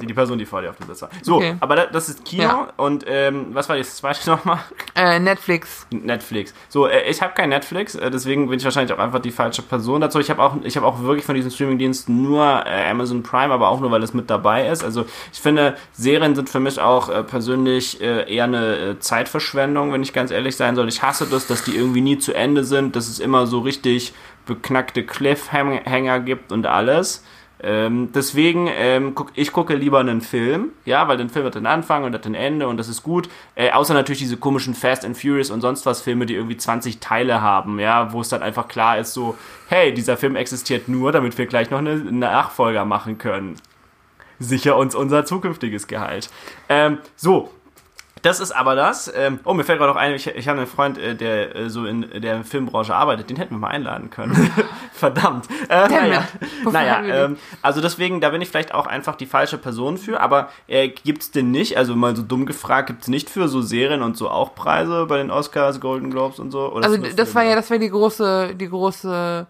[0.00, 1.10] die, die Person, die vor dir auf dem Sitz war.
[1.22, 1.56] So, okay.
[1.60, 2.72] aber das ist Kino ja.
[2.76, 4.60] und ähm, was war das zweite nochmal?
[4.94, 5.86] Äh, Netflix.
[5.90, 6.54] Netflix.
[6.68, 9.62] So, äh, ich habe kein Netflix, äh, deswegen bin ich wahrscheinlich auch einfach die falsche
[9.62, 10.20] Person dazu.
[10.20, 13.68] Ich habe auch, ich habe auch wirklich von diesen Streamingdiensten nur äh, Amazon Prime, aber
[13.68, 14.82] auch nur, weil es mit dabei ist.
[14.82, 20.02] Also ich finde, Serien sind für mich auch äh, persönlich äh, eher eine Zeitverschwendung, wenn
[20.02, 20.88] ich ganz ehrlich sein soll.
[20.88, 24.14] Ich hasse das, dass die irgendwie nie zu Ende sind, dass es immer so richtig
[24.46, 27.22] beknackte Cliffhanger gibt und alles.
[27.60, 31.66] Ähm, deswegen, ähm, guck, ich gucke lieber einen Film, ja, weil den Film hat den
[31.66, 33.28] Anfang und hat den Ende und das ist gut.
[33.56, 37.00] Äh, außer natürlich diese komischen Fast and Furious und sonst was Filme, die irgendwie 20
[37.00, 39.36] Teile haben, ja, wo es dann einfach klar ist, so,
[39.68, 43.56] hey, dieser Film existiert nur, damit wir gleich noch eine, eine Nachfolger machen können.
[44.38, 46.30] Sicher uns unser zukünftiges Gehalt.
[46.68, 47.50] Ähm, so,
[48.22, 49.12] das ist aber das.
[49.14, 51.70] Ähm, oh, mir fällt gerade auch ein, ich, ich habe einen Freund, äh, der äh,
[51.70, 54.50] so in der Filmbranche arbeitet, den hätten wir mal einladen können.
[54.92, 55.46] Verdammt.
[55.68, 56.28] Äh, naja,
[56.70, 60.50] naja ähm, also deswegen, da bin ich vielleicht auch einfach die falsche Person für, aber
[60.66, 63.60] äh, gibt es denn nicht, also mal so dumm gefragt, gibt es nicht für so
[63.62, 66.72] Serien und so auch Preise bei den Oscars, Golden Globes und so?
[66.72, 69.46] Also das war ja, das wäre die große, die große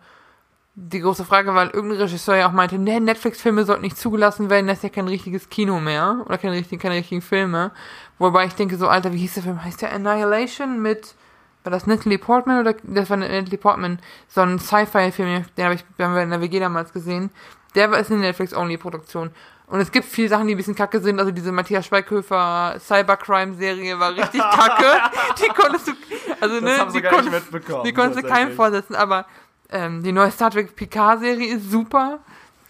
[0.80, 4.68] die große Frage, weil irgendein Regisseur ja auch meinte, nee, Netflix-Filme sollten nicht zugelassen werden,
[4.68, 7.72] das ist ja kein richtiges Kino mehr oder keine richtigen, keine richtigen Filme.
[8.18, 9.62] Wobei ich denke so, Alter, wie hieß der Film?
[9.62, 11.14] Heißt der Annihilation mit,
[11.62, 15.84] war das Natalie Portman oder, das war Natalie Portman, so ein Sci-Fi-Film, den habe ich,
[15.98, 17.30] haben wir in der WG damals gesehen.
[17.74, 19.30] Der war ist eine Netflix-Only-Produktion.
[19.66, 21.20] Und es gibt viele Sachen, die ein bisschen kacke sind.
[21.20, 25.10] Also diese Matthias Schweighöfer Cybercrime-Serie war richtig kacke.
[25.42, 25.92] die konntest du,
[26.40, 27.46] also das ne, die, konntest,
[27.84, 28.94] die konntest du keinem vorsetzen.
[28.94, 29.26] Aber
[29.68, 32.20] ähm, die neue Star Trek Picard-Serie ist super.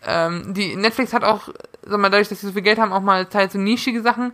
[0.05, 1.49] Ähm, die Netflix hat auch,
[1.82, 4.32] sag mal, dadurch, dass sie so viel Geld haben, auch mal Zeit so nischige Sachen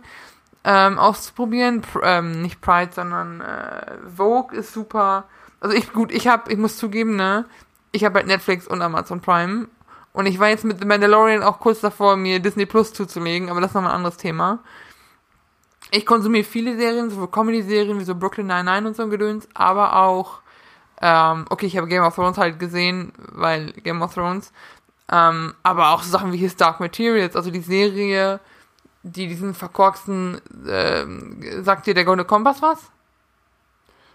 [0.65, 1.81] ähm, auszuprobieren.
[1.81, 5.25] Pr ähm, nicht Pride, sondern äh, Vogue ist super.
[5.61, 7.45] Also ich, gut, ich habe, ich muss zugeben, ne,
[7.91, 9.67] ich habe halt Netflix und Amazon Prime.
[10.11, 13.61] Und ich war jetzt mit The Mandalorian auch kurz davor, mir Disney Plus zuzulegen, aber
[13.61, 14.59] das ist nochmal ein anderes Thema.
[15.91, 19.97] Ich konsumiere viele Serien, sowohl Comedy-Serien wie so Brooklyn Nine-Nine und so ein Gedöns, aber
[19.97, 20.39] auch,
[21.01, 24.51] ähm, okay, ich habe Game of Thrones halt gesehen, weil Game of Thrones,
[25.11, 28.39] ähm, aber auch so Sachen wie His Dark Materials, also die Serie,
[29.05, 31.05] die diesen verkorksten, äh,
[31.61, 32.91] sagt dir der Goldene Kompass was?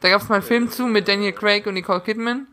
[0.01, 2.49] Da gab es mal einen Film zu mit Daniel Craig und Nicole Kidman.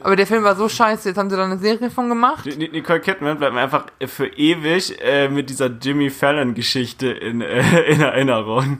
[0.00, 2.46] Aber der Film war so scheiße, jetzt haben sie da eine Serie von gemacht.
[2.46, 8.00] Nicole Kidman bleibt mir einfach für ewig äh, mit dieser Jimmy Fallon-Geschichte in, äh, in
[8.00, 8.78] Erinnerung.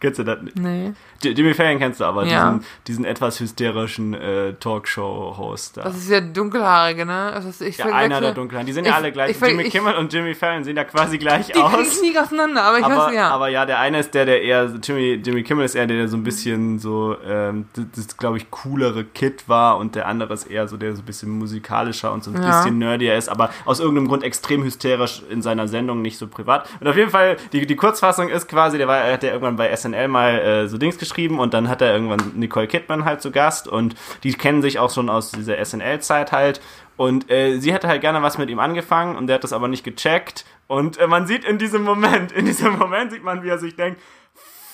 [0.00, 0.38] Kennst du das?
[0.54, 0.92] Nee.
[1.22, 2.52] Jimmy Fallon kennst du aber, ja.
[2.52, 5.78] diesen, diesen etwas hysterischen äh, Talkshow-Host.
[5.78, 7.32] Das ist ja dunkelhaarige, ne?
[7.32, 8.66] Also ich ja, einer der dunkelhaarigen.
[8.66, 9.30] Die sehen ich, ja alle gleich.
[9.30, 12.00] Ich, Jimmy ich, Kimmel und Jimmy Fallon sehen ja quasi gleich die aus.
[12.00, 13.30] Die nie auseinander, aber ich aber, weiß ja.
[13.30, 16.08] Aber ja, der eine ist der, der eher, Jimmy, Jimmy Kimmel ist eher der, der
[16.08, 20.34] so ein bisschen so, ähm, das, das glaube ich, coolere Kid war und der andere
[20.34, 22.62] ist eher so, der so ein bisschen musikalischer und so ein ja.
[22.62, 26.68] bisschen nerdier ist, aber aus irgendeinem Grund extrem hysterisch in seiner Sendung, nicht so privat.
[26.80, 29.74] Und auf jeden Fall, die, die Kurzfassung ist quasi, der war, hat ja irgendwann bei
[29.74, 31.05] SNL mal äh, so Dings geschrieben
[31.38, 34.92] und dann hat er irgendwann Nicole Kidman halt zu Gast und die kennen sich auch
[34.92, 36.60] schon aus dieser SNL-Zeit halt.
[36.96, 39.68] Und äh, sie hätte halt gerne was mit ihm angefangen und der hat das aber
[39.68, 40.44] nicht gecheckt.
[40.66, 43.76] Und äh, man sieht in diesem Moment, in diesem Moment sieht man, wie er sich
[43.76, 44.00] denkt,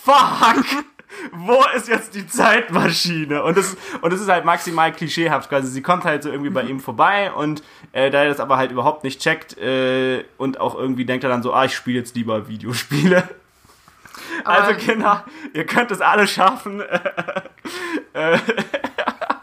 [0.05, 0.65] fuck!
[1.33, 3.43] Wo ist jetzt die Zeitmaschine?
[3.43, 5.69] Und das, und ist halt maximal klischeehaft quasi.
[5.69, 7.63] Sie kommt halt so irgendwie bei ihm vorbei und
[7.93, 11.29] äh, da er das aber halt überhaupt nicht checkt äh, und auch irgendwie denkt er
[11.29, 13.29] dann so, ah, ich spiele jetzt lieber Videospiele
[14.45, 16.81] also Kinder, ihr könnt es alle schaffen.
[18.13, 18.41] wer,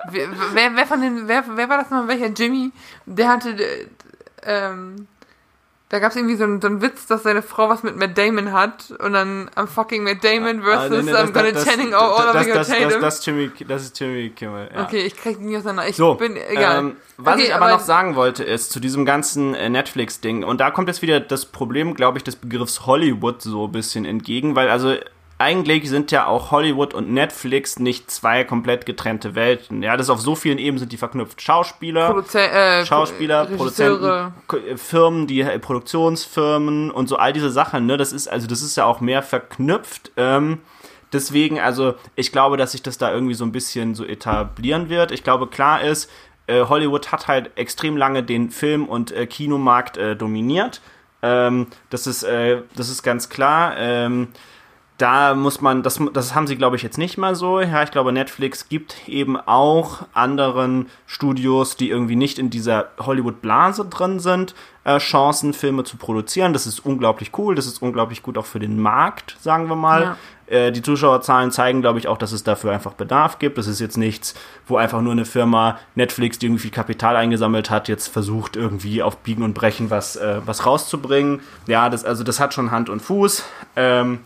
[0.09, 2.07] wer, wer, von den, wer, wer war das noch?
[2.07, 2.71] Welcher Jimmy?
[3.05, 3.55] Der hatte,
[4.43, 5.07] ähm,
[5.91, 8.15] Da gab es irgendwie so einen, so einen Witz, dass seine Frau was mit Matt
[8.15, 11.65] Damon hat und dann am fucking Matt Damon versus Ah, nee, nee, I'm gonna das-
[11.65, 13.01] Channing das- all das- over das- das- Tatum.
[13.01, 14.69] Das ist Jimmy, das ist Jimmy Kimmel.
[14.71, 14.83] Ja.
[14.83, 15.87] Okay, ich krieg nicht auseinander.
[15.89, 16.77] Ich So, bin egal.
[16.79, 20.61] Ähm, was okay, ich aber, noch sagen wollte, ist zu diesem ganzen äh, Netflix-Ding, und
[20.61, 24.55] da kommt jetzt wieder das Problem, glaube ich, des Begriffs Hollywood so ein bisschen entgegen,
[24.55, 24.95] weil also
[25.39, 29.81] eigentlich sind ja auch Hollywood und Netflix nicht zwei komplett getrennte Welten.
[29.81, 31.41] Ja, das auf so vielen Ebenen sind die verknüpft.
[31.41, 34.33] Schauspieler, Produze äh, Schauspieler, Regisseure.
[34.47, 38.47] Produzenten, äh, Firmen, die äh, Produktionsfirmen und so all diese Sachen, ne, das ist also
[38.47, 40.11] das ist ja auch mehr verknüpft.
[40.17, 40.59] Ähm,
[41.13, 45.11] deswegen, also ich glaube, dass sich das da irgendwie so ein bisschen so etablieren wird.
[45.11, 46.11] Ich glaube, klar ist,
[46.47, 50.81] äh, Hollywood hat halt extrem lange den Film- und äh, Kinomarkt äh, dominiert.
[51.21, 53.77] Ähm, das ist äh, das ist ganz klar.
[53.77, 54.27] Ähm,
[54.99, 57.61] da muss man, das, das haben sie, glaube ich, jetzt nicht mal so.
[57.61, 63.85] Ja, ich glaube, Netflix gibt eben auch anderen Studios, die irgendwie nicht in dieser Hollywood-Blase
[63.85, 66.51] drin sind, äh, Chancen, Filme zu produzieren.
[66.51, 67.55] Das ist unglaublich cool.
[67.55, 70.17] Das ist unglaublich gut auch für den Markt, sagen wir mal.
[70.47, 73.57] Äh, die Zuschauerzahlen zeigen, glaube ich, auch, dass es dafür einfach Bedarf gibt.
[73.57, 74.33] Das ist jetzt nichts,
[74.67, 79.01] wo einfach nur eine Firma Netflix, die irgendwie viel Kapital eingesammelt hat, jetzt versucht, irgendwie
[79.01, 81.39] auf Biegen und Brechen was, äh, was rauszubringen.
[81.67, 83.45] Ja, das, also das hat schon Hand und Fuß.
[83.77, 84.19] Ähm,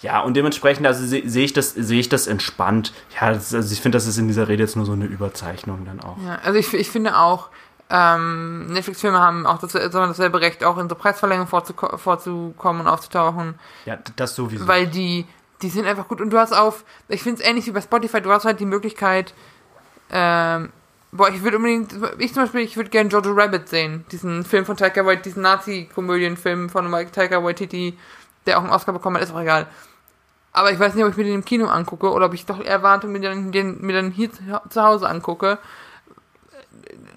[0.00, 2.92] ja, und dementsprechend also sehe seh ich das sehe ich das entspannt.
[3.20, 5.84] Ja, das, also ich finde, das ist in dieser Rede jetzt nur so eine Überzeichnung
[5.84, 6.16] dann auch.
[6.24, 7.48] Ja, also ich, ich finde auch,
[7.90, 13.56] ähm, Netflix-Filme haben auch das, dasselbe Recht, auch in so Preisverlängerungen vorzuko vorzukommen und aufzutauchen,
[13.84, 14.68] Ja, das sowieso.
[14.68, 15.26] weil die,
[15.62, 16.20] die sind einfach gut.
[16.20, 18.64] Und du hast auf, ich finde es ähnlich wie bei Spotify, du hast halt die
[18.66, 19.34] Möglichkeit,
[20.10, 20.70] ähm,
[21.12, 24.64] boah, ich würde unbedingt, ich zum Beispiel, ich würde gerne Jojo Rabbit sehen, diesen Film
[24.64, 27.98] von Taika Waititi, diesen Nazi-Komödienfilm von Taika Waititi,
[28.46, 29.66] der auch einen Oscar bekommen hat, ist auch egal.
[30.52, 32.60] Aber ich weiß nicht, ob ich mir den im Kino angucke oder ob ich doch
[32.62, 35.58] eher warte und mir den, den mir dann hier zu, zu Hause angucke.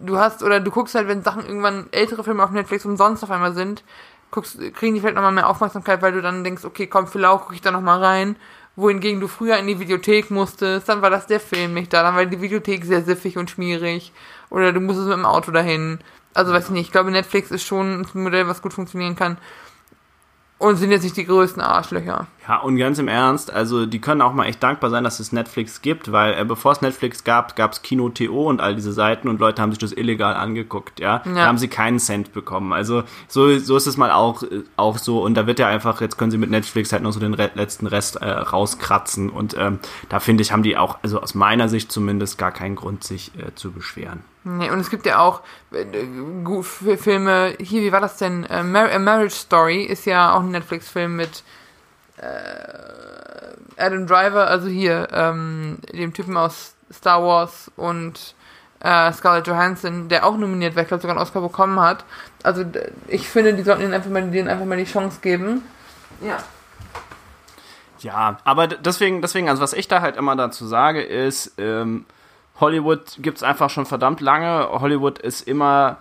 [0.01, 3.31] Du hast, oder du guckst halt, wenn Sachen irgendwann ältere Filme auf Netflix umsonst auf
[3.31, 3.83] einmal sind,
[4.29, 7.55] guckst, kriegen die vielleicht nochmal mehr Aufmerksamkeit, weil du dann denkst, okay, komm, vielleicht gucke
[7.55, 8.35] ich da nochmal rein.
[8.75, 12.15] Wohingegen du früher in die Videothek musstest, dann war das der Film nicht da, dann
[12.15, 14.11] war die Videothek sehr siffig und schmierig.
[14.49, 15.99] Oder du musstest mit dem Auto dahin.
[16.33, 19.37] Also weiß ich nicht, ich glaube Netflix ist schon ein Modell, was gut funktionieren kann.
[20.59, 22.27] Und sind jetzt nicht die größten Arschlöcher.
[22.47, 25.33] Ja, und ganz im Ernst, also die können auch mal echt dankbar sein, dass es
[25.33, 29.27] Netflix gibt, weil äh, bevor es Netflix gab, gab es Kino.to und all diese Seiten
[29.27, 31.19] und Leute haben sich das illegal angeguckt, ja.
[31.25, 31.45] Da Ja.
[31.47, 32.71] haben sie keinen Cent bekommen.
[32.71, 35.99] Also so, so ist es mal auch, äh, auch so und da wird ja einfach,
[35.99, 39.55] jetzt können sie mit Netflix halt noch so den Re letzten Rest äh, rauskratzen und
[39.57, 43.03] ähm, da finde ich, haben die auch, also aus meiner Sicht zumindest, gar keinen Grund,
[43.03, 44.23] sich äh, zu beschweren.
[44.45, 45.41] Nee, und es gibt ja auch
[45.71, 48.45] äh, Filme, hier, wie war das denn?
[48.45, 51.43] Äh, A Marriage Story ist ja auch ein Netflix-Film mit
[52.17, 58.35] äh, Adam Driver, also hier, ähm, dem Typen aus Star Wars und
[58.81, 62.03] äh, Scarlett Johansson, der auch nominiert war, ich glaube sogar einen Oscar bekommen hat.
[62.43, 62.65] Also
[63.07, 65.63] ich finde, die sollten ihnen einfach mal, denen einfach mal die Chance geben.
[66.21, 66.37] Ja.
[67.99, 72.05] Ja, aber deswegen, deswegen, also was ich da halt immer dazu sage, ist, ähm,
[72.59, 74.69] Hollywood gibt's einfach schon verdammt lange.
[74.71, 75.97] Hollywood ist immer.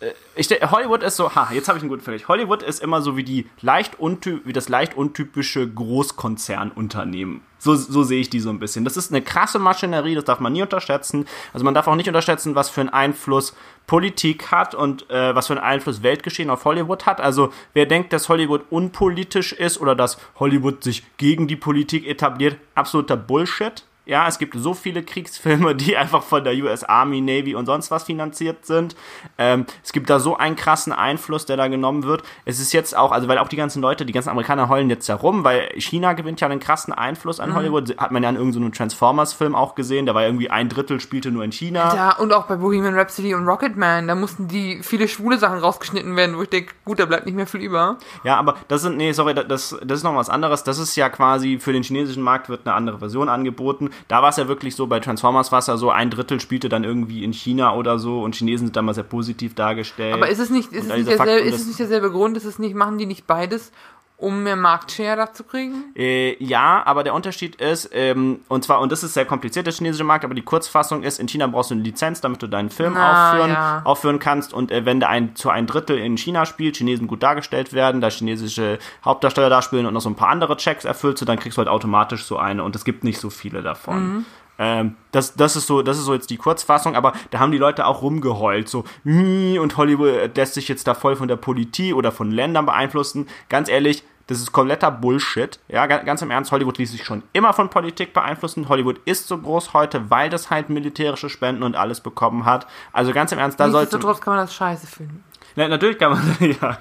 [0.00, 2.28] äh, Ich, Hollywood ist so, ha, jetzt habe ich einen guten Vergleich.
[2.28, 7.42] Hollywood ist immer so wie die leicht unty wie das leicht untypische Großkonzernunternehmen.
[7.58, 8.86] So, so sehe ich die so ein bisschen.
[8.86, 11.26] Das ist eine krasse Maschinerie, das darf man nie unterschätzen.
[11.52, 13.54] Also man darf auch nicht unterschätzen, was für einen Einfluss
[13.86, 17.20] Politik hat und äh, was für einen Einfluss Weltgeschehen auf Hollywood hat.
[17.20, 22.56] Also wer denkt, dass Hollywood unpolitisch ist oder dass Hollywood sich gegen die Politik etabliert,
[22.74, 23.84] absoluter Bullshit.
[24.10, 27.92] Ja, es gibt so viele Kriegsfilme, die einfach von der US Army, Navy und sonst
[27.92, 28.96] was finanziert sind.
[29.38, 32.24] Ähm, es gibt da so einen krassen Einfluss, der da genommen wird.
[32.44, 35.08] Es ist jetzt auch, also weil auch die ganzen Leute, die ganzen Amerikaner heulen jetzt
[35.08, 37.96] herum, weil China gewinnt ja einen krassen Einfluss an Hollywood.
[37.98, 40.06] Hat man ja in irgendeinem Transformers-Film auch gesehen.
[40.06, 41.94] Da war irgendwie ein Drittel spielte nur in China.
[41.94, 46.16] Ja, und auch bei Bohemian Rhapsody und Rocketman, da mussten die viele schwule Sachen rausgeschnitten
[46.16, 47.98] werden, wo ich denke, gut, da bleibt nicht mehr viel über.
[48.24, 50.64] Ja, aber das sind, nee, sorry, das, das ist noch was anderes.
[50.64, 53.90] Das ist ja quasi für den chinesischen Markt wird eine andere Version angeboten.
[54.08, 56.68] Da war es ja wirklich so, bei Transformers war es ja so, ein Drittel spielte
[56.68, 60.14] dann irgendwie in China oder so und Chinesen sind da mal sehr positiv dargestellt.
[60.14, 62.36] Aber ist es nicht, ist es nicht, derselbe, ist es nicht derselbe Grund?
[62.36, 63.72] Ist es nicht, machen die nicht beides,
[64.20, 65.92] um mehr Marktshare da zu kriegen?
[65.96, 69.72] Äh, ja, aber der Unterschied ist, ähm, und zwar, und das ist sehr kompliziert, der
[69.72, 72.70] chinesische Markt, aber die Kurzfassung ist, in China brauchst du eine Lizenz, damit du deinen
[72.70, 73.82] Film Na, aufführen, ja.
[73.84, 74.52] aufführen kannst.
[74.52, 78.00] Und äh, wenn da ein zu ein Drittel in China spielt, Chinesen gut dargestellt werden,
[78.00, 81.38] da chinesische Hauptdarsteller da spielen und noch so ein paar andere Checks erfüllst du, dann
[81.38, 82.62] kriegst du halt automatisch so eine.
[82.62, 84.24] Und es gibt nicht so viele davon.
[84.60, 87.58] Ähm, das, das, ist so, das ist so jetzt die Kurzfassung, aber da haben die
[87.58, 91.94] Leute auch rumgeheult, so, "Hm, und Hollywood lässt sich jetzt da voll von der Politik
[91.96, 93.26] oder von Ländern beeinflussen.
[93.48, 95.58] Ganz ehrlich, das ist kompletter Bullshit.
[95.66, 98.68] Ja, ga- ganz im Ernst, Hollywood ließ sich schon immer von Politik beeinflussen.
[98.68, 102.66] Hollywood ist so groß heute, weil das halt militärische Spenden und alles bekommen hat.
[102.92, 103.86] Also ganz im Ernst, da sollte.
[103.96, 105.24] Nichtsdestotrotz kann man das scheiße finden.
[105.60, 106.78] Na, natürlich kann man, ja,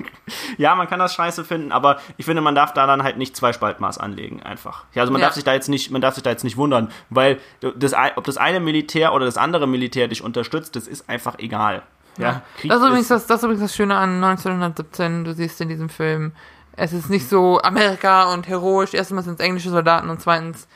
[0.57, 3.35] ja, man kann das scheiße finden, aber ich finde, man darf da dann halt nicht
[3.35, 4.85] zwei Spaltmaß anlegen, einfach.
[4.93, 5.27] Ja, also man Ja.
[5.27, 8.23] darf sich da jetzt nicht, man darf sich da jetzt nicht wundern, weil das, ob
[8.23, 11.81] das eine Militär oder das andere Militär dich unterstützt, das ist einfach egal.
[12.17, 15.25] Ja, Krieg Das ist, übrigens das, das ist übrigens das Schöne an 1917.
[15.25, 16.31] Du siehst in diesem Film,
[16.73, 18.93] es ist nicht so Amerika und heroisch.
[18.93, 20.67] Erstens sind es englische Soldaten und zweitens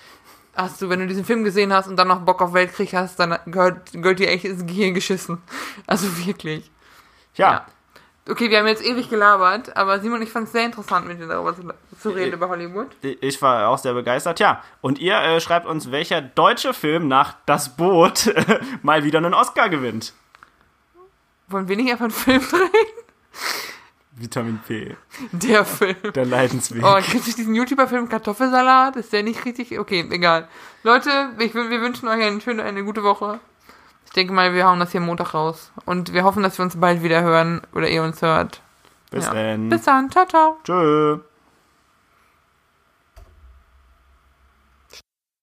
[0.56, 3.18] hast du, wenn du diesen Film gesehen hast und dann noch Bock auf Weltkrieg hast,
[3.20, 5.38] dann gehört, gehört dir echt ins Gehirn geschissen.
[5.88, 6.70] Also wirklich.
[7.36, 7.52] ja.
[7.52, 7.66] ja.
[8.28, 11.28] Okay, wir haben jetzt ewig gelabert, aber Simon, ich fand es sehr interessant, mit dir
[11.28, 11.64] darüber zu,
[12.00, 12.88] zu reden, über Hollywood.
[13.02, 14.40] Ich war auch sehr begeistert.
[14.40, 18.34] Ja, und ihr äh, schreibt uns, welcher deutsche Film nach Das Boot
[18.82, 20.14] mal wieder einen Oscar gewinnt.
[21.50, 22.70] Wollen wir nicht einfach einen Film drehen?
[24.16, 24.96] Vitamin P,
[25.32, 25.96] Der Film.
[26.14, 26.84] der Leidensweg.
[26.86, 28.96] Oh, kennst du diesen YouTuber-Film Kartoffelsalat?
[28.96, 29.78] Ist der nicht richtig?
[29.78, 30.48] Okay, egal.
[30.84, 33.40] Leute, ich, wir wünschen euch eine schöne, eine gute Woche.
[34.14, 35.72] Ich denke mal, wir hauen das hier Montag raus.
[35.86, 38.62] Und wir hoffen, dass wir uns bald wieder hören oder ihr uns hört.
[39.10, 39.34] Bis ja.
[39.34, 39.70] dann.
[39.70, 40.12] Bis dann.
[40.12, 40.58] Ciao, ciao.
[40.64, 41.18] Tschö.